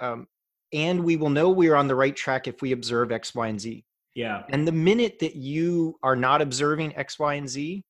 [0.00, 0.26] um,
[0.72, 3.60] and we will know we're on the right track if we observe x y and
[3.60, 3.84] z.
[4.14, 4.42] Yeah.
[4.48, 7.84] And the minute that you are not observing x y and z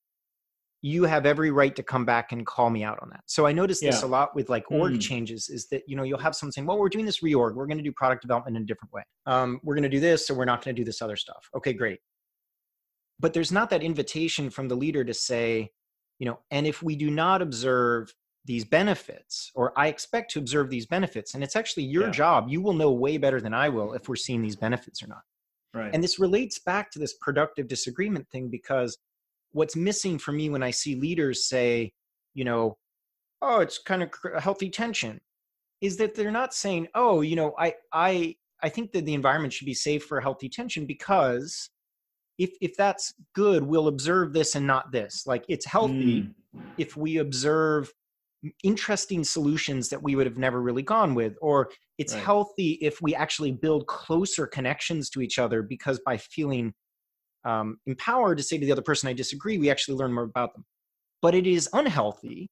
[0.83, 3.23] you have every right to come back and call me out on that.
[3.27, 4.07] So I noticed this Yeah.
[4.07, 5.01] a lot with like org Mm.
[5.01, 7.55] changes is that, you know, you'll have someone saying, well, we're doing this reorg.
[7.55, 9.03] We're going to do product development in a different way.
[9.27, 11.49] Um, we're going to do this, so we're not going to do this other stuff.
[11.55, 12.01] Okay, great.
[13.19, 15.71] But there's not that invitation from the leader to say,
[16.19, 18.15] you know, and if we do not observe
[18.47, 22.11] these benefits, or I expect to observe these benefits, and it's actually your Yeah.
[22.11, 25.09] job, you will know way better than I will if we're seeing these benefits or
[25.09, 25.23] not.
[25.75, 28.97] right And this relates back to this productive disagreement thing because
[29.53, 31.93] what's missing for me when I see leaders say,
[32.35, 32.77] you know,
[33.43, 35.21] oh, it's kind of a healthy tension,
[35.81, 39.53] is that they're not saying, oh, you know, I I I think that the environment
[39.53, 41.71] should be safe for a healthy tension because
[42.39, 45.27] if if that's good, we'll observe this and not this.
[45.27, 46.35] Like it's healthy Mm.
[46.79, 47.93] if we observe
[48.63, 52.23] interesting solutions that we would have never really gone with or it's Right.
[52.25, 56.73] healthy if we actually build closer connections to each other because by feeling
[57.45, 60.53] um, empowered to say to the other person i disagree we actually learn more about
[60.55, 60.65] them.
[61.23, 62.49] But it is unhealthy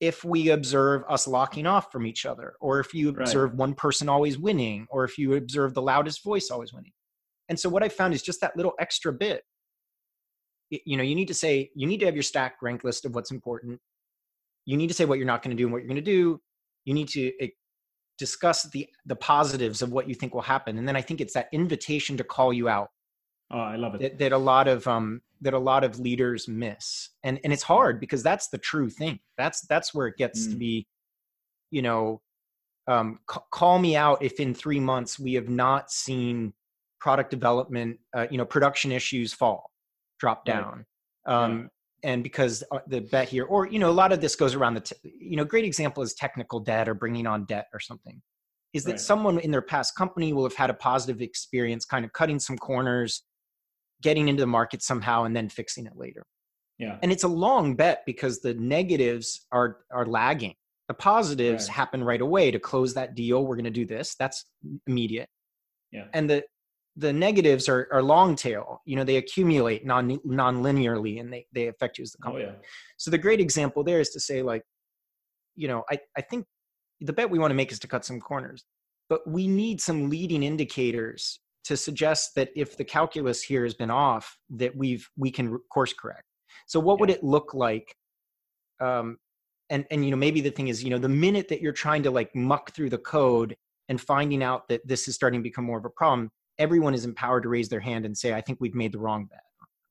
[0.00, 3.20] if we observe us locking off from each other or if you Right.
[3.22, 6.92] observe one person always winning or if you observe the loudest voice always winning.
[7.48, 9.42] And so what i found is just that little extra bit
[10.70, 13.14] you know you need to say you need to have your stack rank list of
[13.14, 13.80] what's important.
[14.64, 16.02] You need to say what you're not going to do and what you're going to
[16.02, 16.40] do.
[16.84, 17.48] You need to eh,
[18.18, 21.34] discuss the the positives of what you think will happen and then i think it's
[21.34, 22.88] that invitation to call you out
[23.50, 26.48] oh i love it that, that a lot of um that a lot of leaders
[26.48, 30.46] miss and and it's hard because that's the true thing that's that's where it gets
[30.48, 30.58] to Mm.
[30.58, 30.86] be
[31.70, 32.20] you know
[32.88, 36.52] um ca- call me out if in three months we have not seen
[37.00, 39.70] product development uh, you know production issues fall
[40.18, 40.54] drop Right.
[40.54, 40.86] down
[41.26, 41.70] um
[42.02, 44.74] and because uh, the bet here or you know a lot of this goes around
[44.74, 48.22] the t- you know great example is technical debt or bringing on debt or something
[48.72, 49.00] is that Right.
[49.00, 52.56] someone in their past company will have had a positive experience kind of cutting some
[52.58, 53.22] corners
[54.02, 56.24] getting into the market somehow and then fixing it later.
[56.78, 56.98] Yeah.
[57.02, 60.54] And it's a long bet because the negatives are are lagging.
[60.88, 61.74] The positives Right.
[61.76, 64.14] happen right away to close that deal we're going to do this.
[64.18, 64.44] That's
[64.86, 65.28] immediate.
[65.92, 66.06] Yeah.
[66.12, 66.44] and the
[66.98, 68.80] the negatives are, are long tail.
[68.86, 72.44] You know they accumulate non non-linearly and they, they affect you as the company.
[72.44, 72.62] oh company.
[72.64, 72.68] yeah.
[72.98, 74.62] So the great example there is to say like
[75.54, 76.44] you know i, I think
[77.00, 78.64] the bet we want to make is to cut some corners
[79.08, 83.90] but we need some leading indicators to suggest that if the calculus here has been
[83.90, 86.24] off that we've we can course correct
[86.66, 87.94] so what would it look like
[88.80, 89.16] um
[89.70, 92.02] and and you know maybe the thing is you know the minute that you're trying
[92.02, 93.56] to like muck through the code
[93.88, 97.04] and finding out that this is starting to become more of a problem everyone is
[97.04, 99.40] empowered to raise their hand and say i think we've made the wrong bet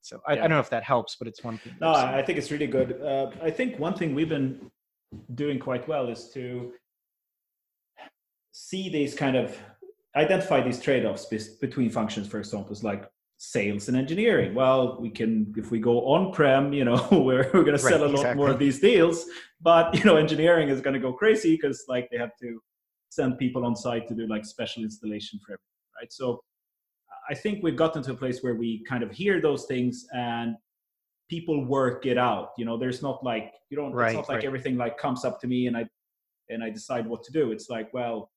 [0.01, 2.09] so I, I don't know if that helps but it's one thing No, I've seen.
[2.09, 3.01] I I think it's really good.
[3.01, 4.69] Uh, I think one thing we've been
[5.34, 6.73] doing quite well is to
[8.51, 9.57] see these kind of
[10.16, 11.26] identify these trade-offs
[11.59, 12.28] between functions.
[12.28, 13.05] For example, it's like
[13.38, 14.53] sales and engineering.
[14.53, 18.13] Well, we can if we go on-prem, you know, we're we're going to sell Right,
[18.13, 19.26] a lot more of these deals,
[19.61, 22.59] but you know, engineering is going to go crazy because like they have to
[23.09, 26.11] send people on site to do like special installation for everything, right?
[26.11, 26.41] So
[27.30, 30.55] I think we've gotten to a place where we kind of hear those things and
[31.30, 32.49] people work it out.
[32.57, 33.91] You know, there's not like you don't.
[33.93, 34.45] Right, it's not like right.
[34.45, 35.86] everything like comes up to me and I
[36.49, 37.51] and I decide what to do.
[37.51, 38.32] It's like well,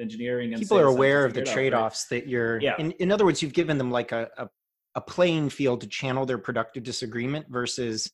[0.00, 1.54] engineering and people are sales have to aware of the out, right?
[1.54, 2.74] trade-offs that you're Yeah.
[2.78, 4.48] in, in other words you've given them like a, a,
[4.94, 8.10] a playing field to channel their productive disagreement versus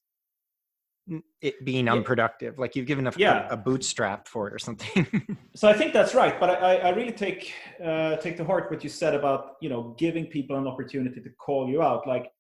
[1.42, 1.92] it being Yeah.
[1.92, 3.48] unproductive like you've given a, Yeah.
[3.50, 5.06] a, a bootstrap for it or something
[5.54, 7.52] So I think that's right, but I, I- I really take
[7.84, 11.30] uh, take to heart what you said about you know giving people an opportunity to
[11.38, 12.06] call you out.
[12.06, 12.30] Like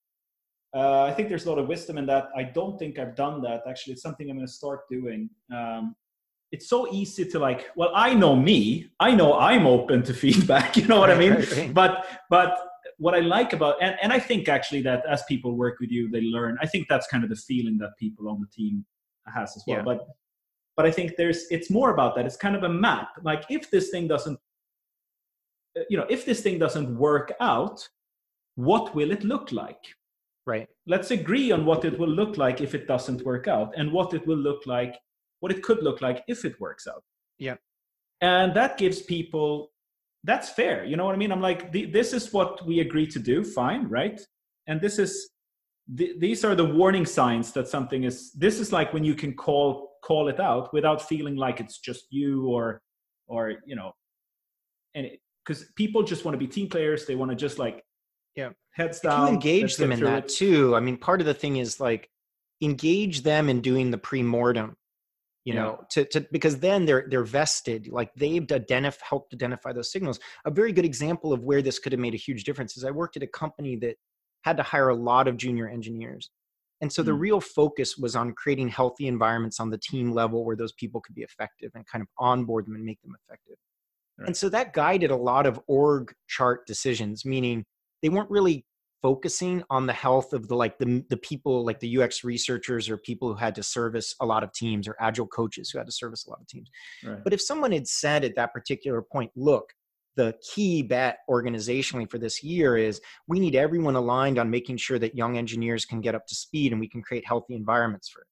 [0.74, 2.30] uh, I think there's a lot of wisdom in that.
[2.34, 3.62] I don't think I've done that.
[3.68, 5.30] Actually, it's something I'm going to start doing.
[5.54, 5.94] Um,
[6.54, 7.60] it's so easy to like.
[7.74, 8.88] Well, I know me.
[9.00, 10.76] I know I'm open to feedback.
[10.76, 11.34] You know what I mean?
[11.34, 11.74] right, right.
[11.74, 12.50] But but
[12.98, 16.08] what I like about and and I think actually that as people work with you,
[16.10, 16.56] they learn.
[16.62, 18.84] I think that's kind of the feeling that people on the team
[19.34, 19.78] has as well.
[19.78, 19.82] Yeah.
[19.82, 20.06] But
[20.76, 22.24] but I think there's it's more about that.
[22.24, 23.08] It's kind of a map.
[23.22, 24.38] Like if this thing doesn't,
[25.76, 27.88] uh, you know, if this thing doesn't work out,
[28.54, 29.84] what will it look like?
[30.46, 33.90] right Let's agree on what it will look like if it doesn't work out, and
[33.90, 34.94] what it will look like,
[35.44, 37.02] what it could look like if it works out.
[37.38, 37.56] Yeah.
[38.22, 39.72] And that gives people.
[40.30, 40.86] That's fair.
[40.86, 41.30] You know what I mean?
[41.30, 43.44] I'm like, the, this is what we agree to do.
[43.44, 44.18] Fine, right?
[44.68, 45.12] And this is
[45.98, 49.34] th- these are the warning signs that something is this is like when you can
[49.34, 49.66] call
[50.02, 52.80] call it out without feeling like it's just you or
[53.26, 53.92] or you know
[54.94, 55.10] and
[55.44, 57.82] because people just want to be team players they want to just like
[58.34, 58.50] Yeah.
[58.72, 59.26] Heads if down.
[59.26, 60.28] you engage them in that it.
[60.30, 62.08] too i mean part of the thing is like
[62.62, 64.76] engage them in doing the pre-mortem
[65.44, 65.62] you Yeah.
[65.62, 70.18] know to, to because then they're they're vested like they've identif- helped identify those signals
[70.44, 72.90] a very good example of where this could have made a huge difference is i
[72.90, 73.96] worked at a company that
[74.42, 76.30] had to hire a lot of junior engineers
[76.80, 77.20] and so the Mm.
[77.20, 81.14] real focus was on creating healthy environments on the team level where those people could
[81.14, 83.56] be effective and kind of onboard them and make them effective
[84.18, 84.28] Right.
[84.28, 87.64] and so that guided a lot of org chart decisions meaning
[88.02, 88.64] they weren't really
[89.04, 92.96] focusing on the health of the like the, the people like the ux researchers or
[92.96, 95.92] people who had to service a lot of teams or agile coaches who had to
[95.92, 96.70] service a lot of teams.
[97.04, 97.22] Right.
[97.22, 99.74] but if someone had said at that particular point look
[100.16, 102.98] the key bet organizationally for this year is
[103.28, 106.72] we need everyone aligned on making sure that young engineers can get up to speed
[106.72, 108.28] and we can create healthy environments for it.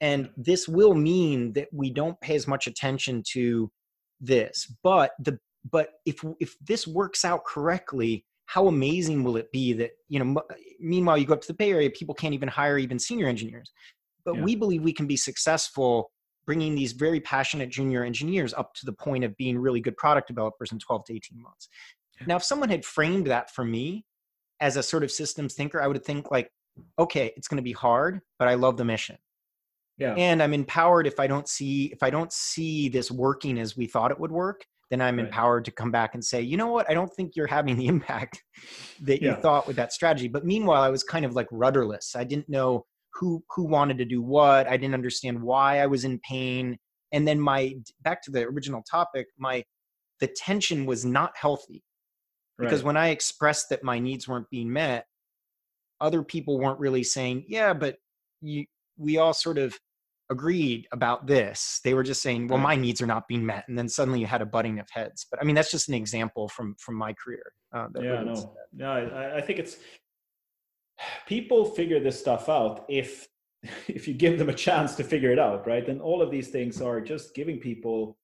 [0.00, 3.70] And this will mean that we don't pay as much attention to
[4.20, 5.38] this but the
[5.70, 10.40] but if if this works out correctly how amazing will it be that you know
[10.40, 13.26] m- meanwhile you go up to the bay area people can't even hire even senior
[13.28, 13.72] engineers
[14.24, 14.42] but Yeah.
[14.42, 16.10] we believe we can be successful
[16.46, 20.28] bringing these very passionate junior engineers up to the point of being really good product
[20.28, 21.68] developers in 12 to 18 months
[22.26, 24.04] now if someone had framed that for me
[24.60, 26.50] as a sort of systems thinker i would think like
[26.98, 29.16] okay it's going to be hard but i love the mission
[29.98, 30.14] Yeah.
[30.14, 33.86] and i'm empowered if i don't see if i don't see this working as we
[33.86, 35.26] thought it would work then i'm Right.
[35.26, 36.88] empowered to come back and say you know what?
[36.90, 38.42] I don't think you're having the impact
[39.02, 40.28] that you thought with that strategy.
[40.28, 42.14] But meanwhile i was kind of like rudderless.
[42.16, 42.84] I didn't know
[43.14, 44.66] who who wanted to do what.
[44.68, 46.76] I didn't understand why i was in pain.
[47.12, 49.64] And then my back to the original topic my
[50.20, 51.82] the tension was not healthy.
[52.58, 52.86] Because Right.
[52.86, 55.06] when i expressed that my needs weren't being met
[56.00, 57.96] other people weren't really saying yeah but
[58.42, 58.66] you
[58.98, 59.78] we all sort of
[60.30, 63.78] agreed about this they were just saying well my needs are not being met and
[63.78, 66.48] then suddenly you had a butting of heads but i mean that's just an example
[66.48, 67.42] from from my career
[67.74, 68.90] uh, yeah, no, no.
[68.90, 69.76] I, I think it's
[71.26, 73.28] people figure this stuff out if
[73.88, 75.88] if you give them a chance to figure it out, right?
[75.88, 78.16] And all of these things are just giving people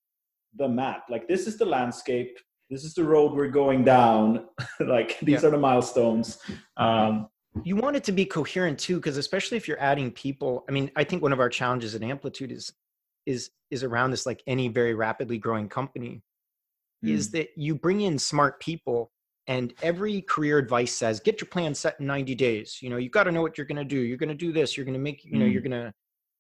[0.57, 1.05] the map.
[1.11, 2.39] Like this is the landscape.
[2.71, 4.47] This is the road we're going down.
[4.81, 5.49] like these Yeah.
[5.49, 6.39] are the milestones.
[6.77, 7.29] Um,
[7.65, 10.91] you want it to be coherent too because especially if you're adding people i mean
[10.97, 12.73] i think one of our challenges at amplitude is
[13.27, 16.23] is is around this like any very rapidly growing company
[17.05, 19.11] is that you bring in smart people
[19.49, 22.79] and every career advice says get your plan set in 90 days.
[22.81, 23.99] You know you've got to know what you're going to do.
[24.01, 24.77] You're going to do this.
[24.77, 25.53] You're going to make you know Mm.
[25.53, 25.93] you're going to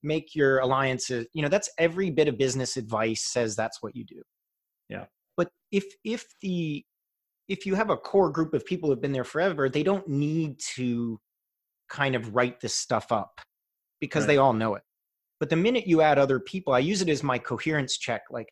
[0.04, 1.26] make your alliances.
[1.32, 4.22] You know that's every bit of business advice says that's what you do.
[4.88, 5.06] Yeah.
[5.36, 6.84] but if if the
[7.52, 10.58] if you have a core group of people who've been there forever they don't need
[10.58, 11.20] to
[11.88, 13.40] kind of write this stuff up
[14.00, 14.34] because Right.
[14.34, 14.82] they all know it
[15.38, 18.48] but the minute you add other people i use it as my coherence check like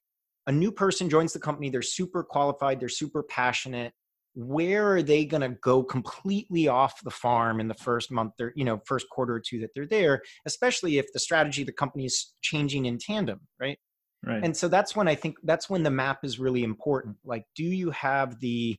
[0.46, 3.92] a new person joins the company they're super qualified they're super passionate
[4.34, 8.52] where are they going to go completely off the farm in the first month or
[8.54, 11.72] you know first quarter or two that they're there especially if the strategy of the
[11.72, 13.78] company is changing in tandem right
[14.24, 14.44] right.
[14.44, 17.64] and so that's when i think that's when the map is really important like do
[17.64, 18.76] you have the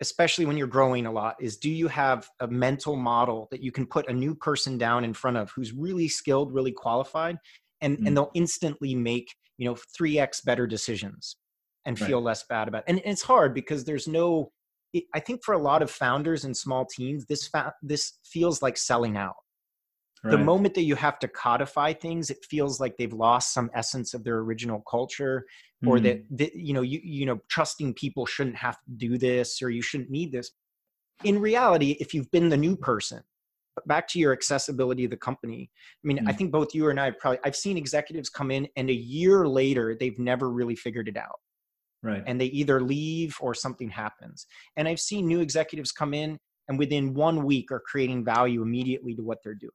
[0.00, 3.72] especially when you're growing a lot is do you have a mental model that you
[3.72, 7.38] can put a new person down in front of who's really skilled really qualified
[7.80, 8.06] and Mm.
[8.06, 11.36] and they'll instantly make you know 3x better decisions
[11.86, 12.08] and Right.
[12.08, 14.50] feel less bad about it and it's hard because there's no
[14.92, 18.60] it, i think for a lot of founders and small teams this fa- this feels
[18.62, 19.36] like selling out
[20.30, 24.14] the moment that you have to codify things it feels like they've lost some essence
[24.14, 25.46] of their original culture
[25.86, 26.02] or Mm.
[26.04, 29.70] that, that you know you you know trusting people shouldn't have to do this or
[29.70, 30.52] you shouldn't need this
[31.24, 33.22] in reality if you've been the new person
[33.84, 35.70] back to your accessibility of the company
[36.02, 36.38] i mean i Mm.
[36.38, 39.96] think both you and i probably i've seen executives come in and a year later
[39.98, 41.40] they've never really figured it out
[42.02, 42.22] right.
[42.26, 44.46] and they either leave or something happens
[44.76, 49.14] and i've seen new executives come in and within one week are creating value immediately
[49.14, 49.70] to what they're doing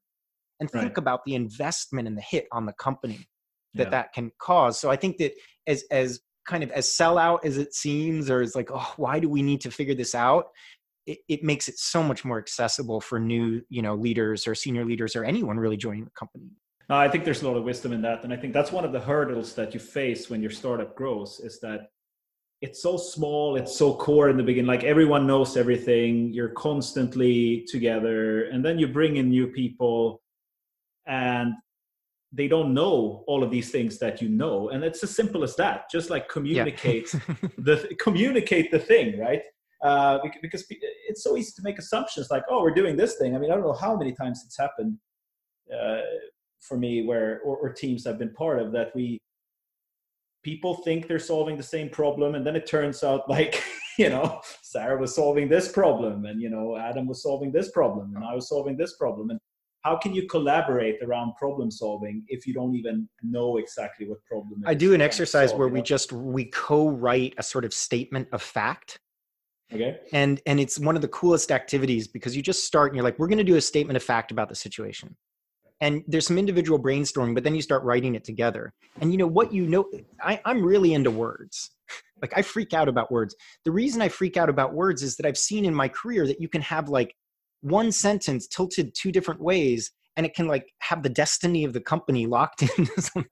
[0.62, 0.98] and think Right.
[0.98, 3.28] about the investment and the hit on the company
[3.74, 3.90] that Yeah.
[3.90, 5.34] that can cause so i think that
[5.68, 9.28] as as kind of as sellout as it seems or as like oh why do
[9.30, 10.46] we need to figure this out
[11.08, 14.86] it, it makes it so much more accessible for new you know leaders or senior
[14.86, 16.50] leaders or anyone really joining the company
[16.90, 18.86] No, I think there's a lot of wisdom in that, and I think that's one
[18.86, 21.80] of the hurdles that you face when your startup grows is that
[22.66, 24.68] it's so small, it's so core in the beginning.
[24.76, 30.22] Like everyone knows everything, you're constantly together, and then you bring in new people,
[31.08, 31.54] and
[32.34, 35.56] they don't know all of these things that you know, and it's as simple as
[35.58, 35.90] that.
[35.92, 37.12] Just like communicate
[37.58, 39.42] the communicate the thing, right?
[39.84, 43.36] Uh, because it's so easy to make assumptions like, oh, we're doing this thing.
[43.36, 44.98] I mean, I don't know how many times it's happened
[45.76, 46.02] uh,
[46.62, 49.20] for me where or, or teams I've been part of that we
[50.44, 53.64] people think they're solving the same problem, and then it turns out like
[53.98, 58.14] you know sarah was solving this problem and you know adam was solving this problem
[58.16, 59.40] and i was solving this problem and
[59.84, 64.62] how can you collaborate around problem solving if you don't even know exactly what problem
[64.66, 69.00] i do an exercise where we just we co-write a sort of statement of fact.
[69.74, 70.00] Okay.
[70.12, 73.18] And and it's one of the coolest activities because you just start and you're like
[73.18, 75.16] we're going to do a statement of fact about the situation.
[75.80, 78.74] And there's some individual brainstorming but then you start writing it together.
[79.00, 79.90] And you know what you know
[80.22, 81.72] I, i'm really into words.
[82.22, 83.36] Like i freak out about words.
[83.66, 86.42] The reason i freak out about words is that i've seen in my career that
[86.42, 87.16] you can have like
[87.62, 91.82] one sentence tilted two different ways and it can like have the destiny of the
[91.82, 92.88] company locked in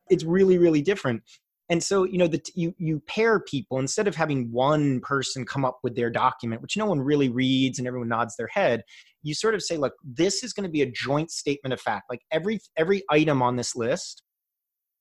[0.10, 1.22] it's really really different
[1.70, 5.66] and so you know that you you pair people instead of having one person come
[5.66, 8.84] up with their document which no one really reads and everyone nods their head
[9.24, 12.06] you sort of say look this is going to be a joint statement of fact
[12.10, 14.24] like every every item on this list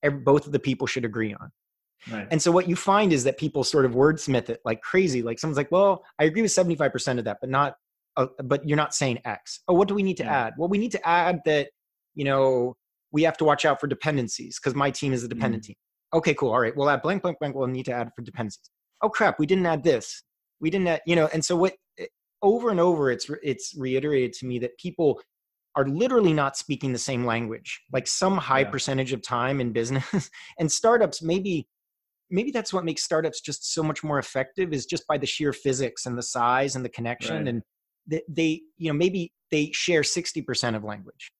[0.02, 1.50] every, both of the people should agree on
[2.10, 2.28] Right.
[2.30, 5.20] And so what you find is that people sort of wordsmith it like crazy.
[5.20, 7.74] Like someone's like, "Well, I agree with seventy five percent of that, but not
[8.18, 9.60] uh, but you're not saying X.
[9.68, 10.46] Oh, what do we need to yeah.
[10.46, 10.54] add?
[10.58, 11.68] Well, we need to add that,
[12.14, 12.76] you know,
[13.12, 15.68] we have to watch out for dependencies because my team is a dependent mm.
[15.68, 15.76] team.
[16.12, 16.50] Okay, cool.
[16.50, 16.76] All right.
[16.76, 17.54] We'll add blank, blank, blank.
[17.54, 18.70] We'll need to add for dependencies.
[19.02, 19.38] Oh, crap.
[19.38, 20.22] We didn't add this.
[20.60, 22.06] We didn't add, you know, and so what eh,
[22.42, 25.20] over and over it's it's reiterated to me that people
[25.76, 28.70] are literally not speaking the same language like some high yeah.
[28.70, 31.68] percentage of time in business and startups maybe
[32.30, 35.52] maybe that's what makes startups just so much more effective is just by the sheer
[35.52, 37.48] physics and the size and the connection right.
[37.48, 37.62] and
[38.08, 41.32] they, they you know maybe they share 60% of language.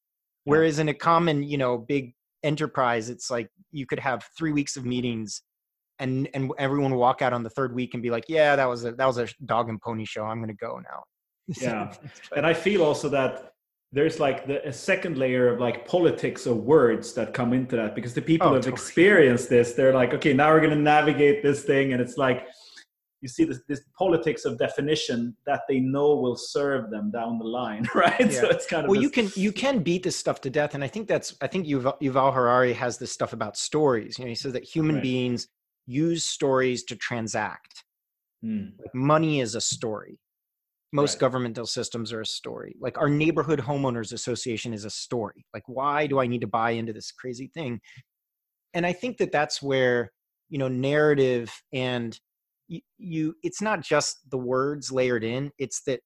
[0.44, 4.76] Whereas in a common you know big enterprise it's like you could have three weeks
[4.76, 5.42] of meetings
[5.98, 8.84] and and everyone walk out on the third week and be like yeah that was
[8.84, 10.24] a that was a dog and pony show.
[10.24, 11.02] I'm going to go now.
[11.60, 11.94] Yeah.
[12.36, 13.52] And i feel also that
[13.90, 17.94] there's like the a second layer of like politics of words that come into that
[17.94, 18.74] because the people oh, have totally.
[18.74, 21.92] experienced this they're like okay now we're going to navigate this thing.
[21.92, 22.46] And it's like
[23.20, 27.44] you see this, this politics of definition that they know will serve them down the
[27.44, 28.40] line right yeah.
[28.40, 29.02] so it's kind of well this...
[29.02, 31.66] you can you can beat this stuff to death and i think that's i think
[31.66, 35.02] yuval, yuval harari has this stuff about stories you know he says that human right.
[35.02, 35.48] beings
[35.86, 37.84] use stories to transact
[38.42, 38.66] hmm.
[38.78, 40.18] like money is a story
[40.92, 41.20] most right.
[41.20, 46.06] governmental systems are a story like our neighborhood homeowners association is a story like why
[46.06, 47.80] do i need to buy into this crazy thing
[48.74, 50.12] and i think that that's where
[50.48, 52.18] you know narrative and
[52.68, 56.00] you, you it's not just the words layered in it's that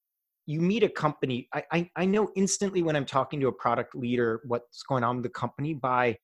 [0.45, 3.95] you meet a company I, I, I know instantly when i'm talking to a product
[3.95, 6.17] leader what's going on with the company by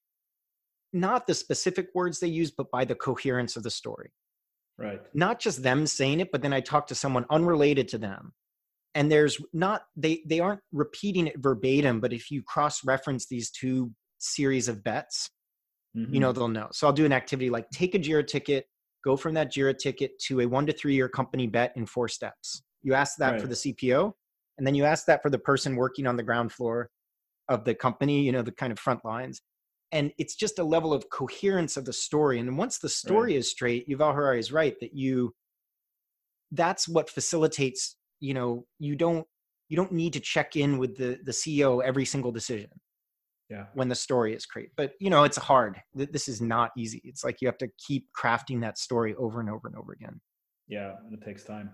[0.93, 4.11] not the specific words they use but by the coherence of the story.
[4.77, 5.01] Right.
[5.13, 8.33] Not just them saying it but then i talk to someone unrelated to them.
[8.95, 13.51] And there's not they they aren't repeating it verbatim but if you cross reference these
[13.51, 15.29] two series of bets
[15.95, 16.13] mm-hmm.
[16.13, 16.69] you know they'll know.
[16.71, 18.65] So i'll do an activity like take a jira ticket
[19.03, 22.07] go from that Jira ticket to a one to three year company bet in four
[22.07, 22.61] steps.
[22.81, 23.41] You ask that right.
[23.41, 24.13] for the CPO,
[24.57, 26.89] and then you ask that for the person working on the ground floor
[27.47, 29.41] of the company, you know, the kind of front lines.
[29.91, 32.39] And it's just a level of coherence of the story.
[32.39, 33.39] And once the story right.
[33.39, 35.33] is straight, Yuval Harari is right that you,
[36.51, 39.25] that's what facilitates, you know, you don't,
[39.67, 42.69] you don't need to check in with the, the CEO every single decision
[43.49, 43.65] yeah.
[43.73, 45.81] when the story is great but you know it's hard.
[45.93, 47.01] This is not easy.
[47.03, 50.21] It's like you have to keep crafting that story over and over and over again.
[50.67, 51.71] Yeah and it takes time.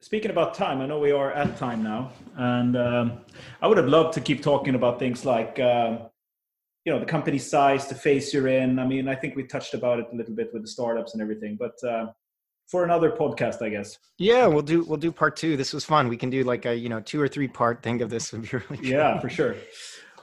[0.00, 3.20] Speaking about time i know we are at time now and um,
[3.62, 6.10] i would have loved to keep talking about things like um,
[6.84, 8.78] you know the company size the phase you're in.
[8.78, 11.22] I mean i think we touched about it a little bit with the startups and
[11.22, 12.06] everything but uh,
[12.66, 13.98] for another podcast i guess.
[14.18, 15.56] Yeah we'll do we'll do part two.
[15.56, 16.08] This was fun.
[16.08, 18.32] We can do like a you know two or three part thing of this.
[18.32, 19.56] Would be really yeah for sure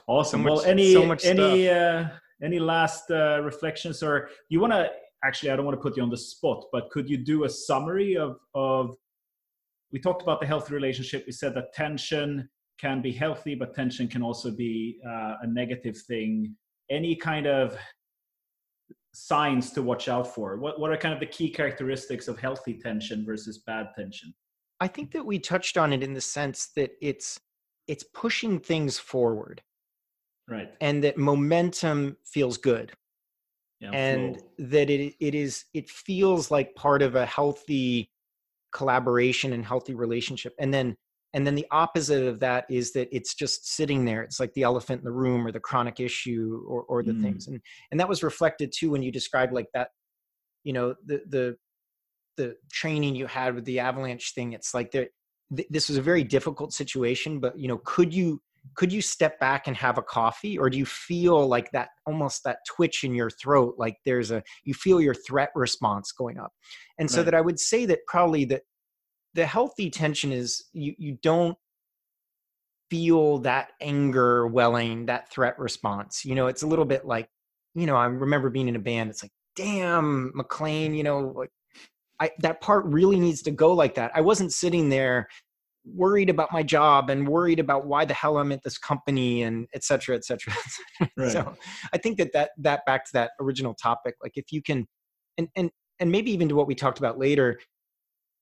[0.08, 0.40] Awesome.
[0.40, 2.08] So much, well, any so any uh,
[2.42, 4.90] any last uh, reflections, or you want to
[5.24, 5.50] actually?
[5.50, 8.16] I don't want to put you on the spot, but could you do a summary
[8.16, 8.96] of of?
[9.92, 11.24] We talked about the healthy relationship.
[11.26, 12.48] We said that tension
[12.78, 16.56] can be healthy, but tension can also be uh, a negative thing.
[16.90, 17.76] Any kind of
[19.12, 20.56] signs to watch out for?
[20.56, 24.34] What what are kind of the key characteristics of healthy tension versus bad tension?
[24.80, 27.38] I think that we touched on it in the sense that it's
[27.86, 29.62] it's pushing things forward
[30.48, 32.92] right and that momentum feels good
[33.80, 34.46] yeah, and flow.
[34.58, 38.10] that it it is it feels like part of a healthy
[38.72, 40.96] collaboration and healthy relationship and then
[41.34, 44.62] and then the opposite of that is that it's just sitting there it's like the
[44.62, 47.22] elephant in the room or the chronic issue or or the mm.
[47.22, 49.88] things and and that was reflected too when you described like that
[50.64, 51.56] you know the the
[52.36, 55.08] the training you had with the avalanche thing it's like there
[55.68, 58.40] this was a very difficult situation but you know could you
[58.74, 62.44] could you step back and have a coffee or do you feel like that almost
[62.44, 66.52] that twitch in your throat like there's a you feel your threat response going up
[66.98, 67.24] and so right.
[67.24, 68.62] that i would say that probably that
[69.34, 71.56] the healthy tension is you you don't
[72.92, 76.26] feel that anger welling, that threat response.
[76.26, 77.26] You know, it's a little bit like,
[77.74, 79.08] you know, I remember being in a band.
[79.08, 81.48] It's like, damn, McLean, you know, like
[82.20, 84.12] I, that part really needs to go like that.
[84.14, 85.26] I wasn't sitting there
[85.84, 89.66] worried about my job and worried about why the hell I'm at this company and
[89.74, 90.54] et cetera, et cetera.
[91.16, 91.32] Right.
[91.32, 91.54] So
[91.92, 94.86] I think that, that that back to that original topic, like if you can,
[95.36, 97.58] and, and, and maybe even to what we talked about later,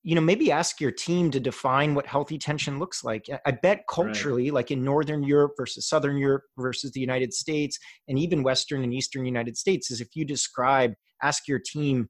[0.03, 3.27] you know, maybe ask your team to define what healthy tension looks like.
[3.45, 4.55] I bet culturally, right.
[4.55, 7.77] like in Northern Europe versus Southern Europe versus the United States,
[8.07, 12.07] and even Western and Eastern United States, is if you describe, ask your team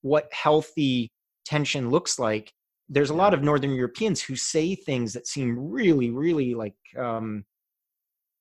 [0.00, 1.12] what healthy
[1.44, 2.52] tension looks like.
[2.88, 7.44] There's a lot of Northern Europeans who say things that seem really, really like um,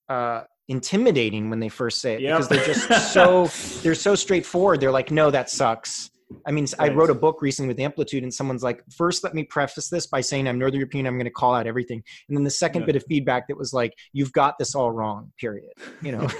[0.08, 2.38] uh, intimidating when they first say it yep.
[2.38, 3.48] because they're just so
[3.82, 4.80] they're so straightforward.
[4.80, 6.12] They're like, "No, that sucks."
[6.46, 6.91] I mean, right.
[6.91, 10.08] I wrote a book recently with Amplitude, and someone's like, first, let me preface this
[10.08, 11.06] by saying I'm Northern European.
[11.06, 12.88] I'm going to call out everything, and then the second yeah.
[12.88, 15.32] bit of feedback that was like, you've got this all wrong.
[15.39, 15.72] Period.
[16.02, 16.28] You know.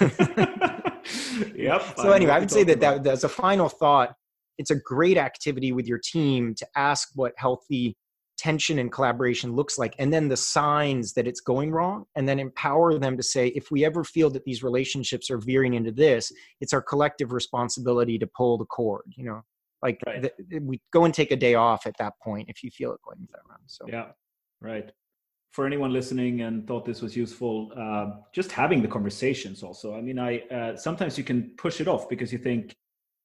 [1.54, 1.82] yep.
[1.96, 4.14] So anyway, I would say that, that as a final thought,
[4.58, 7.96] it's a great activity with your team to ask what healthy
[8.38, 12.38] tension and collaboration looks like and then the signs that it's going wrong and then
[12.38, 16.30] empower them to say if we ever feel that these relationships are veering into this
[16.60, 19.40] it's our collective responsibility to pull the cord you know
[19.82, 20.22] like right.
[20.22, 23.00] the, we go and take a day off at that point if you feel it
[23.04, 23.62] going that round.
[23.66, 24.06] So yeah,
[24.60, 24.90] right.
[25.52, 29.62] For anyone listening and thought this was useful, uh, just having the conversations.
[29.62, 32.74] Also, I mean, I uh, sometimes you can push it off because you think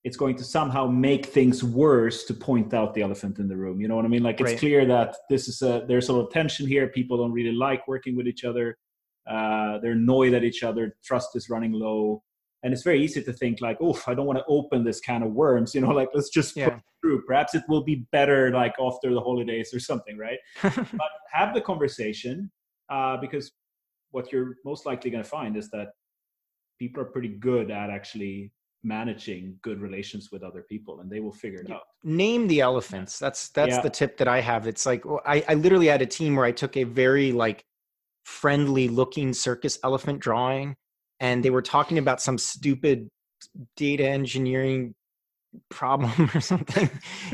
[0.04, 3.80] it's going to somehow make things worse to point out the elephant in the room.
[3.80, 4.24] You know what I mean?
[4.24, 4.60] Like it's right.
[4.60, 6.88] clear that this is a there's a lot of tension here.
[6.88, 8.78] People don't really like working with each other.
[9.30, 10.96] Uh, they're annoyed at each other.
[11.04, 12.24] Trust is running low
[12.64, 15.24] and it's very easy to think like oh i don't want to open this kind
[15.24, 16.80] of worms you know like let's just yeah.
[17.02, 21.54] through perhaps it will be better like after the holidays or something right but have
[21.54, 22.52] the conversation
[22.90, 23.52] uh, because
[24.12, 25.90] what you're most likely going to find is that
[26.78, 28.52] people are pretty good at actually
[28.84, 31.84] managing good relations with other people and they will figure it out.
[32.04, 33.20] Name the elephants.
[33.20, 33.82] That's that's yeah.
[33.82, 34.68] the tip that i have.
[34.68, 37.64] It's like I, I literally had a team where i took a very like
[38.24, 40.76] friendly looking circus elephant drawing
[41.20, 43.08] and they were talking about some stupid
[43.76, 44.94] data engineering
[45.70, 46.90] problem or something.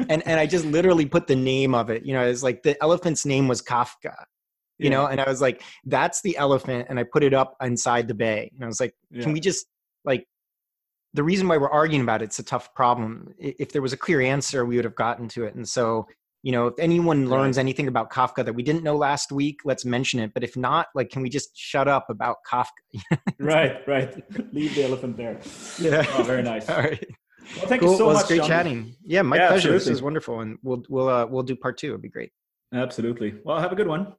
[0.09, 2.05] And and i just literally put the name of it.
[2.05, 4.15] You know it's like the elephant's name was kafka
[4.79, 4.97] you yeah.
[4.97, 8.13] know and i was like that's the elephant and i put it up inside the
[8.13, 8.51] bay.
[8.53, 9.65] And i was like can we just
[10.03, 10.25] like
[11.17, 13.97] the reason why we're arguing about it, it's a tough problem if there was a
[13.97, 15.55] clear answer we would have gotten to it.
[15.55, 16.07] And so
[16.43, 17.61] you know if anyone learns right.
[17.63, 20.31] anything about kafka that we didn't know last week let's mention it.
[20.35, 23.01] But if not like can we just shut up about kafka?
[23.39, 24.13] Right right.
[24.53, 25.39] Leave the elephant there.
[25.79, 26.05] Yeah.
[26.13, 26.69] Oh, very nice.
[26.73, 27.03] All right.
[27.57, 27.93] Well thank cool.
[27.93, 28.47] you so well, much great John.
[28.47, 28.95] chatting.
[29.03, 29.73] Yeah my yeah, pleasure.
[29.73, 29.79] Absolutely.
[29.79, 31.87] this is wonderful and we'll we'll uh, we'll do part two.
[31.87, 32.29] It'd be great.
[32.75, 33.33] Absolutely.
[33.43, 34.13] Well have a good one